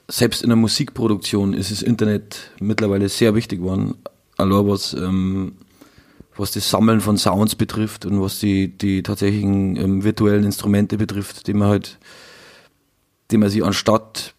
selbst 0.07 0.43
in 0.43 0.49
der 0.49 0.57
Musikproduktion 0.57 1.53
ist 1.53 1.71
das 1.71 1.81
Internet 1.81 2.51
mittlerweile 2.59 3.09
sehr 3.09 3.35
wichtig 3.35 3.59
geworden. 3.59 3.95
Allein 4.37 4.67
was, 4.67 4.93
ähm, 4.93 5.53
was 6.35 6.51
das 6.51 6.69
Sammeln 6.69 7.01
von 7.01 7.17
Sounds 7.17 7.55
betrifft 7.55 8.05
und 8.05 8.21
was 8.21 8.39
die, 8.39 8.67
die 8.67 9.03
tatsächlichen 9.03 9.77
ähm, 9.77 10.03
virtuellen 10.03 10.43
Instrumente 10.43 10.97
betrifft, 10.97 11.47
die 11.47 11.53
man 11.53 11.69
halt, 11.69 11.97
die 13.31 13.37
man 13.37 13.49
sich 13.49 13.63
anstatt 13.63 14.34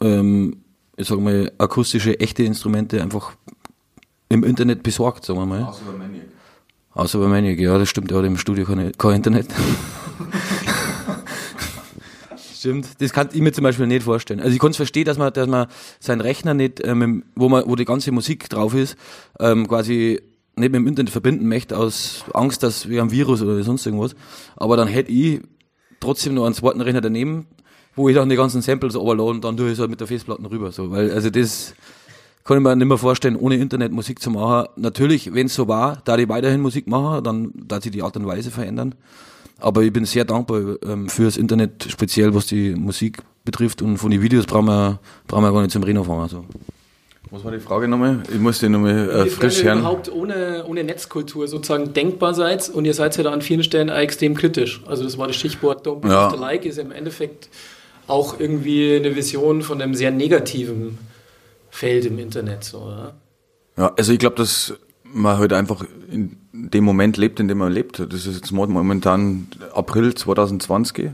ähm, 0.00 0.62
ich 0.96 1.06
sag 1.08 1.20
mal, 1.20 1.52
akustische, 1.58 2.18
echte 2.18 2.42
Instrumente 2.42 3.00
einfach 3.02 3.32
im 4.28 4.44
Internet 4.44 4.82
besorgt, 4.82 5.24
sagen 5.24 5.38
wir 5.38 5.46
mal. 5.46 5.62
Außer 6.94 7.18
bei 7.18 7.28
Maniac, 7.28 7.58
ja, 7.58 7.78
das 7.78 7.88
stimmt, 7.88 8.10
er 8.10 8.18
hat 8.18 8.24
im 8.24 8.36
Studio 8.36 8.64
kein, 8.64 8.92
kein 8.98 9.16
Internet. 9.16 9.48
stimmt, 12.58 13.00
das 13.00 13.12
kann 13.12 13.28
ich 13.32 13.40
mir 13.40 13.52
zum 13.52 13.64
Beispiel 13.64 13.86
nicht 13.86 14.02
vorstellen. 14.02 14.40
Also 14.40 14.52
ich 14.52 14.58
kann 14.58 14.72
es 14.72 14.76
verstehen, 14.76 15.04
dass 15.04 15.16
man, 15.16 15.32
dass 15.32 15.46
man 15.46 15.68
seinen 16.00 16.20
Rechner 16.20 16.54
nicht, 16.54 16.84
ähm, 16.84 17.24
wo 17.34 17.48
man, 17.48 17.64
wo 17.66 17.76
die 17.76 17.84
ganze 17.84 18.10
Musik 18.12 18.48
drauf 18.48 18.74
ist, 18.74 18.96
ähm, 19.38 19.68
quasi 19.68 20.20
nicht 20.56 20.72
mit 20.72 20.74
dem 20.74 20.86
Internet 20.86 21.12
verbinden 21.12 21.48
möchte, 21.48 21.76
aus 21.76 22.24
Angst, 22.34 22.62
dass 22.62 22.88
wir 22.88 23.00
ein 23.02 23.10
Virus 23.10 23.42
oder 23.42 23.62
sonst 23.62 23.86
irgendwas. 23.86 24.16
Aber 24.56 24.76
dann 24.76 24.88
hätte 24.88 25.12
ich 25.12 25.40
trotzdem 26.00 26.34
noch 26.34 26.46
einen 26.46 26.54
zweiten 26.54 26.80
Rechner 26.80 27.00
daneben, 27.00 27.46
wo 27.98 28.08
ich 28.08 28.14
dann 28.14 28.28
die 28.30 28.36
ganzen 28.36 28.62
Samples 28.62 28.96
overlade 28.96 29.28
und 29.30 29.44
dann 29.44 29.56
tue 29.56 29.66
ich 29.66 29.72
es 29.74 29.78
halt 29.80 29.90
mit 29.90 30.00
der 30.00 30.06
Festplatte 30.06 30.50
rüber. 30.50 30.72
So. 30.72 30.90
Weil, 30.90 31.10
also 31.12 31.28
das 31.28 31.74
kann 32.44 32.56
ich 32.56 32.62
mir 32.62 32.74
nicht 32.74 32.86
mehr 32.88 32.96
vorstellen, 32.96 33.36
ohne 33.36 33.56
Internet 33.56 33.92
Musik 33.92 34.20
zu 34.20 34.30
machen. 34.30 34.68
Natürlich, 34.76 35.34
wenn 35.34 35.46
es 35.46 35.54
so 35.54 35.68
war, 35.68 36.00
da 36.06 36.16
ich 36.16 36.28
weiterhin 36.28 36.62
Musik 36.62 36.86
mache, 36.86 37.20
dann 37.22 37.52
da 37.54 37.80
sich 37.80 37.92
die 37.92 38.02
Art 38.02 38.16
und 38.16 38.26
Weise 38.26 38.50
verändern. 38.50 38.94
Aber 39.60 39.82
ich 39.82 39.92
bin 39.92 40.04
sehr 40.06 40.24
dankbar 40.24 40.76
ähm, 40.86 41.08
für 41.08 41.24
das 41.24 41.36
Internet, 41.36 41.88
speziell 41.90 42.32
was 42.34 42.46
die 42.46 42.74
Musik 42.76 43.18
betrifft 43.44 43.82
und 43.82 43.98
von 43.98 44.10
den 44.10 44.22
Videos 44.22 44.46
brauchen 44.46 44.66
wir, 44.66 45.00
brauchen 45.26 45.42
wir 45.42 45.52
gar 45.52 45.60
nicht 45.62 45.72
zum 45.72 45.82
Reno 45.82 46.04
fahren. 46.04 46.20
Also. 46.22 46.44
Was 47.30 47.44
war 47.44 47.52
die 47.52 47.58
Frage 47.58 47.88
nochmal? 47.88 48.22
Ich 48.32 48.38
muss 48.38 48.58
die 48.60 48.68
nochmal 48.70 49.10
äh, 49.10 49.26
frisch 49.26 49.58
ihr 49.58 49.64
hören. 49.66 49.80
überhaupt 49.80 50.10
ohne, 50.10 50.64
ohne 50.66 50.84
Netzkultur 50.84 51.46
sozusagen 51.48 51.92
denkbar 51.92 52.32
seid 52.32 52.70
und 52.70 52.84
ihr 52.86 52.94
seid 52.94 53.16
ja 53.18 53.24
da 53.24 53.32
an 53.32 53.42
vielen 53.42 53.62
Stellen 53.62 53.90
auch 53.90 53.96
extrem 53.98 54.34
kritisch. 54.34 54.80
Also 54.86 55.04
das 55.04 55.18
war 55.18 55.26
das 55.26 55.36
Stichwort 55.36 55.86
Don't 55.86 56.00
Believe 56.00 56.14
Ja. 56.18 56.30
the 56.30 56.38
Like, 56.38 56.64
ist 56.64 56.78
im 56.78 56.90
Endeffekt 56.92 57.50
auch 58.08 58.40
irgendwie 58.40 58.96
eine 58.96 59.14
Vision 59.14 59.62
von 59.62 59.80
einem 59.80 59.94
sehr 59.94 60.10
negativen 60.10 60.98
Feld 61.70 62.06
im 62.06 62.18
Internet. 62.18 62.64
So, 62.64 62.78
oder? 62.78 63.14
Ja, 63.76 63.92
also 63.96 64.12
ich 64.12 64.18
glaube, 64.18 64.36
dass 64.36 64.74
man 65.04 65.38
halt 65.38 65.52
einfach 65.52 65.84
in 66.10 66.36
dem 66.52 66.84
Moment 66.84 67.16
lebt, 67.16 67.40
in 67.40 67.48
dem 67.48 67.58
man 67.58 67.72
lebt. 67.72 68.00
Das 68.00 68.26
ist 68.26 68.34
jetzt 68.34 68.52
momentan 68.52 69.46
April 69.72 70.14
2020. 70.14 71.10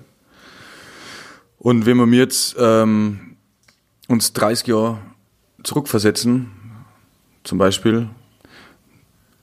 Und 1.58 1.86
wenn 1.86 1.96
wir 1.96 2.18
jetzt 2.18 2.56
ähm, 2.58 3.36
uns 4.08 4.32
30 4.32 4.68
Jahre 4.68 4.98
zurückversetzen, 5.62 6.50
zum 7.42 7.58
Beispiel, 7.58 8.08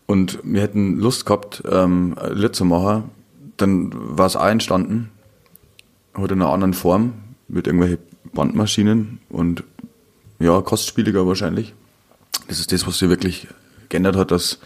und 0.06 0.40
wir 0.44 0.62
hätten 0.62 0.98
Lust 0.98 1.26
gehabt, 1.26 1.64
ähm, 1.70 2.16
ein 2.20 2.36
Lied 2.36 2.56
zu 2.56 2.66
machen, 2.66 3.10
dann 3.58 3.92
war 3.94 4.26
es 4.26 4.36
auch 4.36 4.48
entstanden, 4.48 5.10
heute 6.16 6.34
in 6.34 6.42
einer 6.42 6.52
anderen 6.52 6.74
Form, 6.74 7.14
mit 7.52 7.68
irgendwelchen 7.68 8.00
Bandmaschinen 8.34 9.20
und 9.30 9.64
ja, 10.40 10.62
kostspieliger 10.62 11.28
wahrscheinlich. 11.28 11.74
Das 12.48 12.60
ist 12.60 12.72
das, 12.72 12.88
was 12.88 12.98
sich 12.98 13.10
wirklich 13.10 13.48
geändert 13.90 14.16
hat, 14.16 14.32
dass 14.32 14.60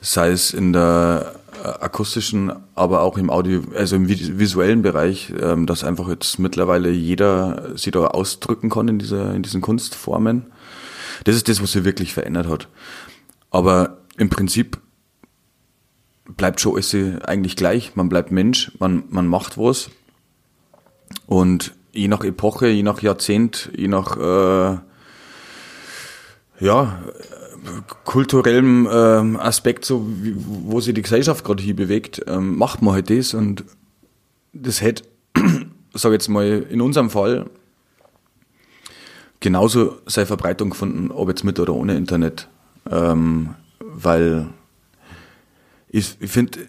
sei 0.00 0.30
es 0.30 0.52
in 0.52 0.72
der 0.72 1.34
äh, 1.62 1.66
akustischen, 1.66 2.52
aber 2.74 3.00
auch 3.00 3.16
im 3.16 3.30
Audio, 3.30 3.62
also 3.74 3.96
im 3.96 4.06
vis- 4.06 4.38
visuellen 4.38 4.82
Bereich, 4.82 5.32
ähm, 5.40 5.66
dass 5.66 5.82
einfach 5.82 6.08
jetzt 6.08 6.38
mittlerweile 6.38 6.90
jeder 6.90 7.76
sich 7.76 7.92
da 7.92 8.06
ausdrücken 8.06 8.68
kann 8.68 8.88
in 8.88 8.98
dieser, 8.98 9.34
in 9.34 9.42
diesen 9.42 9.62
Kunstformen. 9.62 10.46
Das 11.24 11.36
ist 11.36 11.48
das, 11.48 11.62
was 11.62 11.72
sich 11.72 11.84
wirklich 11.84 12.12
verändert 12.12 12.48
hat. 12.48 12.68
Aber 13.50 13.98
im 14.18 14.28
Prinzip 14.28 14.78
bleibt 16.24 16.60
schon 16.60 16.74
alles 16.74 16.94
eigentlich 17.24 17.56
gleich. 17.56 17.96
Man 17.96 18.08
bleibt 18.08 18.30
Mensch, 18.30 18.72
man, 18.78 19.04
man 19.08 19.26
macht 19.26 19.56
was. 19.56 19.90
Und 21.26 21.72
je 21.94 22.08
nach 22.08 22.24
Epoche, 22.24 22.68
je 22.68 22.82
nach 22.82 23.00
Jahrzehnt, 23.00 23.70
je 23.76 23.88
nach 23.88 24.16
äh, 24.16 24.78
ja, 26.60 26.98
kulturellem 28.04 28.88
ähm, 28.90 29.36
Aspekt, 29.36 29.84
so 29.84 30.06
wie, 30.06 30.34
wo 30.36 30.80
sich 30.80 30.94
die 30.94 31.02
Gesellschaft 31.02 31.44
gerade 31.44 31.62
hier 31.62 31.76
bewegt, 31.76 32.22
ähm, 32.26 32.56
macht 32.56 32.82
man 32.82 32.94
halt 32.94 33.10
das 33.10 33.34
und 33.34 33.64
das 34.52 34.82
hätte, 34.82 35.04
sag 35.94 36.12
jetzt 36.12 36.28
mal, 36.28 36.66
in 36.68 36.80
unserem 36.80 37.10
Fall 37.10 37.46
genauso 39.40 39.96
seine 40.06 40.26
Verbreitung 40.26 40.70
gefunden, 40.70 41.10
ob 41.10 41.28
jetzt 41.28 41.44
mit 41.44 41.58
oder 41.58 41.74
ohne 41.74 41.96
Internet. 41.96 42.48
Ähm, 42.90 43.54
weil 43.80 44.46
ich, 45.88 46.16
ich 46.20 46.30
finde, 46.30 46.60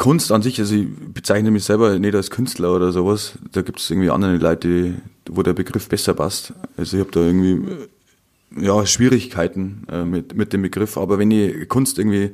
Kunst 0.00 0.32
an 0.32 0.40
sich, 0.40 0.58
also 0.58 0.74
ich 0.74 0.86
bezeichne 1.12 1.50
mich 1.50 1.64
selber 1.64 1.98
nicht 1.98 2.14
als 2.14 2.30
Künstler 2.30 2.74
oder 2.74 2.90
sowas, 2.90 3.34
da 3.52 3.60
gibt 3.60 3.80
es 3.80 3.90
irgendwie 3.90 4.08
andere 4.08 4.38
Leute, 4.38 4.66
die, 4.66 4.94
wo 5.30 5.42
der 5.42 5.52
Begriff 5.52 5.90
besser 5.90 6.14
passt. 6.14 6.54
Also 6.78 6.96
ich 6.96 7.02
habe 7.02 7.10
da 7.12 7.20
irgendwie 7.20 7.86
ja, 8.58 8.86
Schwierigkeiten 8.86 9.86
äh, 9.92 10.06
mit, 10.06 10.34
mit 10.34 10.54
dem 10.54 10.62
Begriff, 10.62 10.96
aber 10.96 11.18
wenn 11.18 11.30
ich 11.30 11.68
Kunst 11.68 11.98
irgendwie 11.98 12.30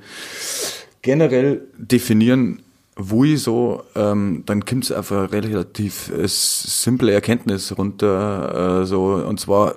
generell 1.02 1.62
definieren 1.76 2.62
wo 2.98 3.24
ich 3.24 3.42
so, 3.42 3.82
ähm, 3.94 4.44
dann 4.46 4.64
kommt 4.64 4.84
es 4.88 4.92
eine 4.92 5.30
relativ 5.30 6.10
äh, 6.10 6.26
simple 6.28 7.12
Erkenntnis 7.12 7.76
runter, 7.76 8.82
äh, 8.82 8.86
so, 8.86 9.16
und 9.16 9.38
zwar, 9.38 9.74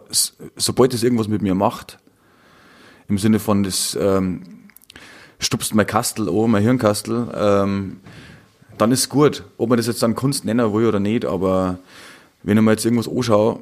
sobald 0.55 0.93
es 0.93 1.03
irgendwas 1.03 1.27
mit 1.27 1.41
mir 1.41 1.53
macht, 1.53 1.97
im 3.09 3.17
Sinne 3.17 3.39
von, 3.39 3.63
das 3.63 3.97
ähm, 3.99 4.58
stupst 5.39 5.73
mein 5.73 5.87
Kastel 5.87 6.29
an, 6.29 6.51
mein 6.51 6.63
Hirnkastel, 6.63 7.31
ähm, 7.35 7.97
dann 8.77 8.91
ist 8.91 9.09
gut. 9.09 9.43
Ob 9.57 9.69
man 9.69 9.77
das 9.77 9.87
jetzt 9.87 10.03
dann 10.03 10.15
Kunst 10.15 10.45
nennen 10.45 10.73
will 10.73 10.87
oder 10.87 10.99
nicht, 10.99 11.25
aber 11.25 11.79
wenn 12.43 12.57
ich 12.57 12.63
mir 12.63 12.71
jetzt 12.71 12.85
irgendwas 12.85 13.07
anschaue 13.07 13.59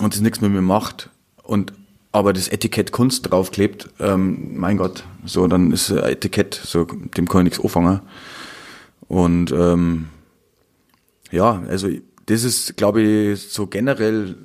und 0.00 0.14
das 0.14 0.20
nichts 0.20 0.40
mit 0.40 0.52
mir 0.52 0.62
macht 0.62 1.10
und 1.42 1.72
aber 2.12 2.32
das 2.32 2.48
Etikett 2.48 2.92
Kunst 2.92 3.30
draufklebt, 3.30 3.90
ähm, 4.00 4.58
mein 4.58 4.78
Gott, 4.78 5.04
so, 5.26 5.46
dann 5.48 5.70
ist 5.70 5.92
ein 5.92 5.98
Etikett, 5.98 6.54
so, 6.54 6.84
dem 6.84 7.28
kann 7.28 7.42
ich 7.46 7.58
nichts 7.58 7.60
anfangen. 7.60 8.00
Und 9.06 9.52
ähm, 9.52 10.06
ja, 11.30 11.62
also 11.68 11.88
das 12.24 12.42
ist, 12.42 12.76
glaube 12.76 13.02
ich, 13.02 13.48
so 13.48 13.66
generell 13.66 14.36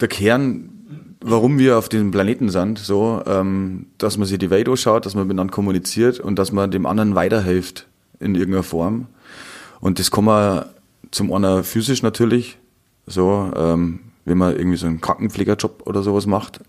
der 0.00 0.08
Kern, 0.08 0.83
warum 1.26 1.58
wir 1.58 1.78
auf 1.78 1.88
diesem 1.88 2.10
Planeten 2.10 2.50
sind, 2.50 2.78
so, 2.78 3.22
ähm, 3.26 3.86
dass 3.96 4.18
man 4.18 4.28
sich 4.28 4.38
die 4.38 4.50
Welt 4.50 4.68
anschaut, 4.68 5.06
dass 5.06 5.14
man 5.14 5.26
miteinander 5.26 5.52
kommuniziert 5.52 6.20
und 6.20 6.38
dass 6.38 6.52
man 6.52 6.70
dem 6.70 6.84
anderen 6.84 7.14
weiterhilft 7.14 7.86
in 8.20 8.34
irgendeiner 8.34 8.62
Form. 8.62 9.06
Und 9.80 9.98
das 9.98 10.10
kann 10.10 10.24
man 10.24 10.66
zum 11.10 11.32
einen 11.32 11.64
physisch 11.64 12.02
natürlich, 12.02 12.58
so, 13.06 13.50
ähm, 13.56 14.00
wenn 14.26 14.36
man 14.36 14.56
irgendwie 14.56 14.76
so 14.76 14.86
einen 14.86 15.00
Krankenpflegerjob 15.00 15.86
oder 15.86 16.02
sowas 16.02 16.26
macht. 16.26 16.60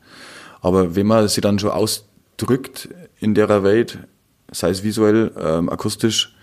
Aber 0.61 0.95
wenn 0.95 1.05
man 1.05 1.27
sich 1.27 1.41
dann 1.41 1.59
schon 1.59 1.71
ausdrückt 1.71 2.89
in 3.19 3.35
der 3.35 3.63
Welt, 3.63 3.99
sei 4.51 4.69
es 4.69 4.83
visuell, 4.83 5.31
ähm, 5.37 5.69
akustisch, 5.69 6.33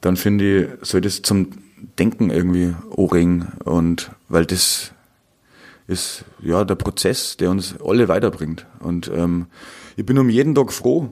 dann 0.00 0.16
finde 0.16 0.62
ich, 0.62 0.88
soll 0.88 1.00
das 1.00 1.22
zum 1.22 1.50
Denken 1.98 2.30
irgendwie 2.30 2.74
anregen 2.96 3.52
und 3.64 4.10
weil 4.28 4.44
das 4.44 4.92
ist 5.86 6.24
ja 6.40 6.64
der 6.64 6.74
Prozess, 6.74 7.36
der 7.36 7.50
uns 7.50 7.74
alle 7.84 8.08
weiterbringt. 8.08 8.66
Und 8.80 9.10
ähm, 9.14 9.46
ich 9.96 10.06
bin 10.06 10.18
um 10.18 10.28
jeden 10.28 10.54
Tag 10.54 10.72
froh, 10.72 11.10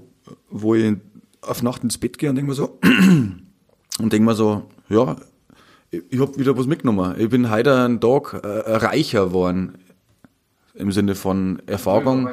wo 0.50 0.74
ich 0.74 0.96
auf 1.42 1.62
Nacht 1.62 1.82
ins 1.82 1.98
Bett 1.98 2.18
gehe 2.18 2.30
und 2.30 2.36
denke 2.36 2.50
mir 2.50 2.54
so, 2.54 2.78
und 3.98 4.12
denke 4.12 4.20
mir 4.20 4.34
so, 4.34 4.64
ja, 4.88 5.16
ich, 5.90 6.02
ich 6.10 6.20
habe 6.20 6.38
wieder 6.38 6.56
was 6.56 6.66
mitgenommen. 6.66 7.14
Ich 7.18 7.28
bin 7.28 7.50
heute 7.50 7.76
einen 7.76 8.00
Tag 8.00 8.34
äh, 8.42 8.46
reicher 8.46 9.26
geworden 9.26 9.78
im 10.74 10.92
Sinne 10.92 11.14
von 11.14 11.60
Erfahrung. 11.66 12.28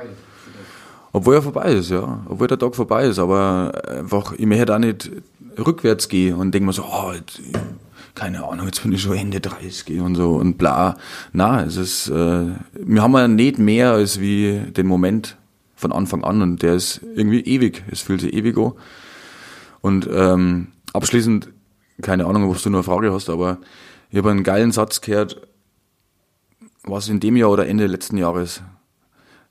Obwohl 1.12 1.36
er 1.36 1.42
vorbei 1.42 1.74
ist, 1.74 1.90
ja. 1.90 2.26
Obwohl 2.28 2.48
der 2.48 2.60
Tag 2.60 2.76
vorbei 2.76 3.06
ist, 3.06 3.20
aber 3.20 3.72
einfach, 3.88 4.34
ich 4.34 4.46
möchte 4.46 4.76
auch 4.76 4.80
nicht 4.80 5.12
rückwärts 5.58 6.10
gehen 6.10 6.36
und 6.36 6.54
denke 6.54 6.68
mir 6.68 6.74
so, 6.74 6.84
oh, 6.84 7.12
jetzt, 7.14 7.42
keine 8.18 8.44
Ahnung, 8.46 8.66
jetzt 8.66 8.82
bin 8.82 8.92
ich 8.92 9.04
schon 9.04 9.16
Ende 9.16 9.40
30 9.40 10.02
und 10.02 10.16
so 10.16 10.38
und 10.38 10.58
bla. 10.58 10.98
Na, 11.34 11.64
es 11.64 11.78
ist, 11.78 12.10
äh, 12.10 12.48
wir 12.74 13.02
haben 13.04 13.14
ja 13.14 13.28
nicht 13.28 13.60
mehr 13.60 13.92
als 13.92 14.20
wie 14.20 14.60
den 14.76 14.88
Moment 14.88 15.38
von 15.76 15.92
Anfang 15.92 16.24
an 16.24 16.42
und 16.42 16.64
der 16.64 16.74
ist 16.74 17.00
irgendwie 17.16 17.42
ewig. 17.42 17.84
Es 17.92 18.02
fühlt 18.02 18.22
sich 18.22 18.34
ewig 18.34 18.58
an. 18.58 18.74
Und 19.82 20.10
ähm, 20.12 20.70
abschließend, 20.94 21.50
keine 22.02 22.26
Ahnung, 22.26 22.50
ob 22.50 22.60
du 22.60 22.72
nur 22.72 22.80
eine 22.80 22.84
Frage 22.84 23.14
hast, 23.14 23.30
aber 23.30 23.60
ich 24.10 24.18
habe 24.18 24.32
einen 24.32 24.44
geilen 24.44 24.72
Satz 24.72 25.02
gehört, 25.02 25.40
was 26.86 27.10
in 27.10 27.20
dem 27.20 27.36
Jahr 27.38 27.52
oder 27.52 27.68
Ende 27.68 27.86
letzten 27.86 28.18
Jahres 28.18 28.64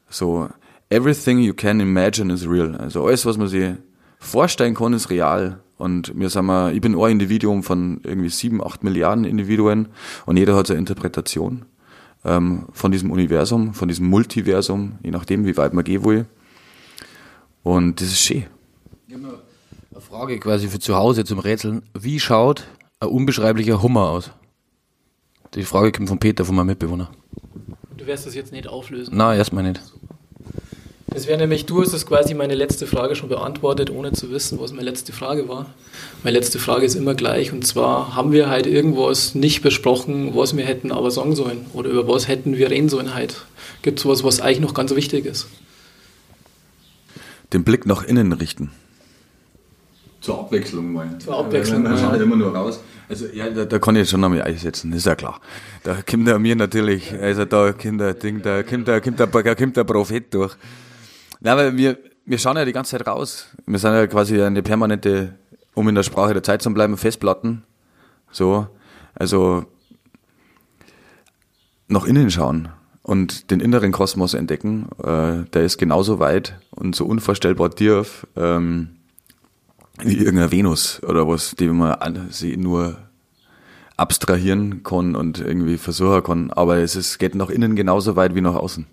so 0.09 0.49
everything 0.91 1.39
you 1.39 1.55
can 1.55 1.79
imagine 1.79 2.33
is 2.33 2.45
real. 2.49 2.75
Also 2.75 3.07
alles, 3.07 3.25
was 3.25 3.39
man 3.39 3.47
sich 3.47 3.75
vorstellen 4.19 4.75
kann, 4.75 4.93
ist 4.93 5.09
real. 5.09 5.61
Und 5.79 6.19
wir 6.19 6.31
sagen 6.31 6.47
mal, 6.47 6.75
ich 6.75 6.81
bin 6.81 6.95
ein 6.99 7.11
Individuum 7.11 7.63
von 7.63 8.01
irgendwie 8.03 8.31
sieben, 8.31 8.65
acht 8.65 8.83
Milliarden 8.83 9.25
Individuen 9.25 9.89
und 10.25 10.37
jeder 10.37 10.57
hat 10.57 10.67
seine 10.69 10.81
Interpretation 10.81 11.67
ähm, 12.25 12.67
von 12.73 12.93
diesem 12.93 13.11
Universum, 13.11 13.75
von 13.75 13.89
diesem 13.89 14.07
Multiversum, 14.07 14.99
je 15.03 15.11
nachdem, 15.11 15.45
wie 15.45 15.57
weit 15.57 15.75
man 15.75 15.85
gehen 15.85 16.05
will. 16.05 16.27
Und 17.63 18.01
das 18.01 18.09
ist 18.09 18.21
schön. 18.21 18.45
Eine 19.11 20.01
Frage 20.01 20.39
quasi 20.39 20.69
für 20.69 20.79
zu 20.79 20.95
Hause 20.95 21.25
zum 21.25 21.39
Rätseln. 21.39 21.83
Wie 21.99 22.21
schaut 22.21 22.67
ein 23.01 23.09
unbeschreiblicher 23.09 23.83
Hummer 23.83 24.09
aus? 24.11 24.31
Die 25.55 25.63
Frage 25.63 25.93
kommt 25.93 26.09
von 26.09 26.19
Peter, 26.19 26.45
von 26.45 26.55
meinem 26.55 26.67
Mitbewohner. 26.67 27.11
Du 27.97 28.07
wirst 28.07 28.27
das 28.27 28.35
jetzt 28.35 28.53
nicht 28.53 28.69
auflösen. 28.69 29.17
Nein, 29.17 29.39
erstmal 29.39 29.65
nicht. 29.65 29.81
Das 31.17 31.27
wäre 31.27 31.39
nämlich, 31.39 31.65
du 31.65 31.81
hast 31.81 31.95
das 31.95 32.05
quasi 32.05 32.35
meine 32.35 32.55
letzte 32.55 32.87
Frage 32.87 33.17
schon 33.17 33.31
beantwortet, 33.31 33.89
ohne 33.89 34.13
zu 34.13 34.31
wissen, 34.31 34.61
was 34.61 34.73
meine 34.73 34.85
letzte 34.85 35.15
Frage 35.15 35.49
war. 35.49 35.65
Meine 36.23 36.37
letzte 36.37 36.59
Frage 36.59 36.85
ist 36.85 36.95
immer 36.95 37.15
gleich 37.15 37.55
und 37.55 37.67
zwar, 37.67 38.15
haben 38.15 38.33
wir 38.33 38.51
halt 38.51 38.67
irgendwas 38.67 39.35
nicht 39.35 39.63
besprochen, 39.63 40.37
was 40.37 40.55
wir 40.55 40.67
hätten 40.67 40.93
aber 40.93 41.11
sagen 41.11 41.35
sollen? 41.35 41.65
Oder 41.73 41.89
über 41.89 42.07
was 42.07 42.29
hätten 42.29 42.59
wir 42.59 42.71
reden 42.71 42.91
sollen 42.91 43.15
halt? 43.15 43.47
Gibt 43.81 43.99
es 43.99 44.05
was, 44.05 44.25
was 44.25 44.43
eigentlich 44.43 44.61
noch 44.61 44.75
ganz 44.75 44.95
wichtig 44.95 45.25
ist? 45.25 45.49
Den 47.55 47.65
Blick 47.65 47.87
nach 47.87 48.05
innen 48.05 48.35
richten. 48.35 48.73
Zur 50.21 50.41
Abwechslung 50.41 50.93
mal. 50.93 51.19
Zur 51.19 51.39
Abwechslung. 51.39 51.83
Man, 51.83 51.93
man 51.93 51.99
schaut 51.99 52.21
immer 52.21 52.37
nur 52.37 52.55
raus. 52.55 52.81
Also 53.09 53.25
ja, 53.33 53.49
da, 53.49 53.65
da 53.65 53.79
kann 53.79 53.97
ich 53.97 54.01
jetzt 54.01 54.11
schon 54.11 54.23
einmal 54.23 54.43
einsetzen, 54.43 54.93
ist 54.93 55.07
ja 55.07 55.15
klar. 55.15 55.41
Da 55.83 55.97
kommt 56.03 56.29
er 56.29 56.39
mir 56.39 56.57
natürlich, 56.57 57.11
also 57.19 57.47
da 57.47 57.73
kommt 57.73 58.03
der 58.03 58.13
Ding, 58.13 58.43
da 58.43 58.63
kommt 58.63 58.87
der, 58.87 59.01
kommt 59.01 59.19
der, 59.19 59.29
da 59.29 59.55
kommt 59.55 59.79
der 59.79 59.85
Prophet 59.85 60.35
durch. 60.35 60.55
Nein, 61.41 61.57
weil 61.57 61.77
wir, 61.77 61.99
wir 62.25 62.39
schauen 62.39 62.57
ja 62.57 62.65
die 62.65 62.73
ganze 62.73 62.93
Zeit 62.97 63.07
raus. 63.07 63.47
Wir 63.67 63.79
sind 63.79 63.93
ja 63.93 64.07
quasi 64.07 64.41
eine 64.43 64.63
permanente, 64.63 65.35
um 65.75 65.89
in 65.89 65.95
der 65.95 66.03
Sprache 66.03 66.33
der 66.33 66.43
Zeit 66.43 66.63
zu 66.63 66.73
bleiben, 66.73 66.97
Festplatten. 66.97 67.63
So, 68.31 68.67
also 69.15 69.67
nach 71.89 72.05
innen 72.05 72.31
schauen 72.31 72.69
und 73.03 73.51
den 73.51 73.61
inneren 73.61 73.93
Kosmos 73.93 74.35
entdecken. 74.35 74.89
Äh, 75.03 75.49
der 75.53 75.65
ist 75.65 75.79
genauso 75.79 76.19
weit 76.19 76.59
und 76.71 76.97
so 76.97 77.07
unvorstellbar 77.07 77.71
tief. 77.71 78.27
Ähm, 78.37 78.97
wie 80.03 80.19
irgendeine 80.19 80.53
Venus 80.53 81.03
oder 81.05 81.27
was, 81.27 81.55
die 81.57 81.69
man 81.69 82.29
sie 82.31 82.57
nur 82.57 82.99
abstrahieren 83.97 84.83
kann 84.83 85.17
und 85.17 85.41
irgendwie 85.41 85.79
versuchen 85.79 86.23
kann. 86.23 86.51
Aber 86.51 86.79
es 86.79 86.97
ist, 86.97 87.19
geht 87.19 87.35
nach 87.35 87.49
innen 87.49 87.77
genauso 87.77 88.17
weit 88.17 88.35
wie 88.35 88.43
nach 88.43 88.55
außen. 88.55 88.87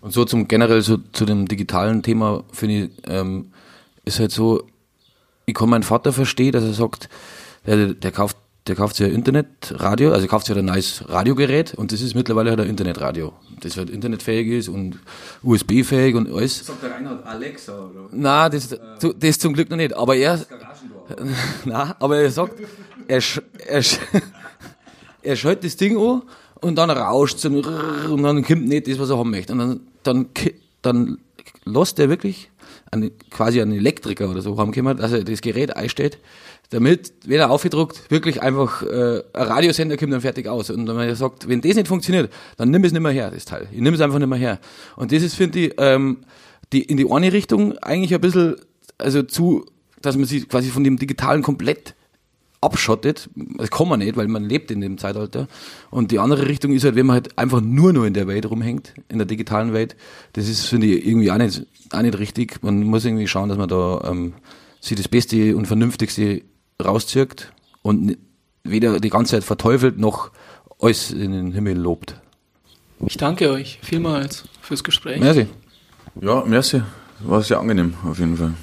Und 0.00 0.12
so 0.12 0.24
zum 0.24 0.48
generell 0.48 0.82
so, 0.82 0.98
zu 1.12 1.26
dem 1.26 1.46
digitalen 1.46 2.02
Thema 2.02 2.44
finde 2.52 2.84
ich, 2.84 2.90
ähm, 3.06 3.52
ist 4.04 4.18
halt 4.18 4.32
so, 4.32 4.62
ich 5.46 5.54
kann 5.54 5.68
meinen 5.68 5.82
Vater 5.82 6.12
verstehen, 6.12 6.52
dass 6.52 6.64
er 6.64 6.72
sagt, 6.72 7.08
der, 7.66 7.94
der 7.94 8.12
kauft 8.12 8.36
der 8.66 8.76
kauft 8.76 8.96
sich 8.96 9.06
ein 9.06 9.14
Internetradio, 9.14 10.12
also 10.12 10.26
kauft 10.26 10.46
sich 10.46 10.56
ein 10.56 10.64
neues 10.64 11.02
Radiogerät 11.08 11.74
und 11.74 11.92
das 11.92 12.02
ist 12.02 12.14
mittlerweile 12.14 12.50
halt 12.50 12.60
ein 12.60 12.68
Internetradio, 12.68 13.32
das 13.60 13.76
halt 13.76 13.90
internetfähig 13.90 14.46
ist 14.48 14.68
und 14.68 14.98
USB-fähig 15.42 16.14
und 16.14 16.30
alles. 16.30 16.66
Sagt 16.66 16.82
der 16.82 16.92
Reinhard 16.92 17.26
Alexa 17.26 17.72
oder? 17.72 18.08
Nein, 18.12 18.50
das, 18.50 18.76
das 19.18 19.38
zum 19.38 19.54
Glück 19.54 19.70
noch 19.70 19.76
nicht, 19.76 19.96
aber 19.96 20.14
er, 20.14 20.44
nein, 21.64 21.94
aber 21.98 22.18
er 22.18 22.30
sagt, 22.30 22.60
er, 23.08 23.22
er, 23.66 23.82
er 25.22 25.36
schaltet 25.36 25.64
das 25.64 25.76
Ding 25.76 25.98
an 25.98 26.22
und 26.60 26.76
dann 26.76 26.90
rauscht 26.90 27.38
es 27.38 27.46
und 27.46 28.22
dann 28.22 28.44
kommt 28.44 28.68
nicht 28.68 28.86
das, 28.86 28.98
was 28.98 29.10
er 29.10 29.18
haben 29.18 29.30
möchte 29.30 29.52
und 29.54 29.58
dann, 29.58 29.80
dann, 30.02 30.28
dann 30.82 31.18
lässt 31.64 31.98
er 31.98 32.08
wirklich 32.08 32.50
einen, 32.90 33.10
quasi 33.30 33.60
einen 33.60 33.72
Elektriker 33.72 34.30
oder 34.30 34.42
so 34.42 34.54
können, 34.54 34.96
dass 34.96 35.12
er 35.12 35.24
das 35.24 35.40
Gerät 35.40 35.76
einstellt 35.76 36.18
damit, 36.70 37.12
wenn 37.26 37.40
er 37.40 37.50
aufgedruckt, 37.50 38.10
wirklich 38.10 38.42
einfach 38.42 38.82
äh, 38.82 39.22
ein 39.32 39.42
Radiosender 39.42 39.96
kommt 39.96 40.12
dann 40.12 40.20
fertig 40.20 40.46
aus. 40.46 40.70
Und 40.70 40.86
wenn 40.86 40.96
er 40.96 41.16
sagt, 41.16 41.48
wenn 41.48 41.60
das 41.60 41.74
nicht 41.74 41.88
funktioniert, 41.88 42.32
dann 42.56 42.70
nimm 42.70 42.84
es 42.84 42.92
nicht 42.92 43.02
mehr 43.02 43.12
her, 43.12 43.30
das 43.30 43.44
Teil. 43.44 43.66
Ich 43.72 43.80
nimm 43.80 43.92
es 43.92 44.00
einfach 44.00 44.18
nicht 44.18 44.28
mehr 44.28 44.38
her. 44.38 44.60
Und 44.96 45.12
das 45.12 45.22
ist, 45.22 45.34
finde 45.34 45.58
ich, 45.58 45.74
ähm, 45.78 46.18
die, 46.72 46.82
in 46.82 46.96
die 46.96 47.10
eine 47.10 47.32
Richtung 47.32 47.76
eigentlich 47.78 48.14
ein 48.14 48.20
bisschen, 48.20 48.54
also 48.98 49.22
zu, 49.24 49.66
dass 50.00 50.16
man 50.16 50.26
sich 50.26 50.48
quasi 50.48 50.68
von 50.70 50.84
dem 50.84 50.96
Digitalen 50.96 51.42
komplett 51.42 51.94
abschottet. 52.60 53.30
Das 53.34 53.70
kann 53.70 53.88
man 53.88 54.00
nicht, 54.00 54.16
weil 54.16 54.28
man 54.28 54.44
lebt 54.44 54.70
in 54.70 54.80
dem 54.80 54.98
Zeitalter. 54.98 55.48
Und 55.90 56.10
die 56.10 56.18
andere 56.18 56.46
Richtung 56.46 56.72
ist 56.72 56.84
halt, 56.84 56.94
wenn 56.94 57.06
man 57.06 57.14
halt 57.14 57.38
einfach 57.38 57.60
nur 57.60 57.92
nur 57.92 58.06
in 58.06 58.14
der 58.14 58.26
Welt 58.26 58.48
rumhängt, 58.50 58.94
in 59.08 59.18
der 59.18 59.26
digitalen 59.26 59.72
Welt. 59.72 59.96
Das 60.34 60.48
ist, 60.48 60.66
finde 60.66 60.86
ich, 60.88 61.06
irgendwie 61.06 61.30
auch 61.30 61.38
nicht, 61.38 61.66
auch 61.92 62.02
nicht 62.02 62.18
richtig. 62.18 62.62
Man 62.62 62.82
muss 62.82 63.04
irgendwie 63.04 63.28
schauen, 63.28 63.48
dass 63.48 63.58
man 63.58 63.68
da 63.68 64.02
ähm, 64.04 64.34
sich 64.80 64.96
das 64.96 65.08
Beste 65.08 65.56
und 65.56 65.66
Vernünftigste 65.66 66.42
rauszieht 66.82 67.52
und 67.82 68.18
weder 68.64 69.00
die 69.00 69.10
ganze 69.10 69.32
Zeit 69.32 69.44
verteufelt 69.44 69.98
noch 69.98 70.30
alles 70.78 71.10
in 71.10 71.32
den 71.32 71.52
Himmel 71.52 71.78
lobt. 71.78 72.20
Ich 73.06 73.16
danke 73.16 73.50
euch 73.50 73.78
vielmals 73.82 74.44
fürs 74.60 74.84
Gespräch. 74.84 75.20
Merci. 75.20 75.46
Ja, 76.20 76.44
merci. 76.46 76.82
War 77.20 77.42
sehr 77.42 77.58
angenehm, 77.58 77.94
auf 78.04 78.18
jeden 78.18 78.36
Fall. 78.36 78.54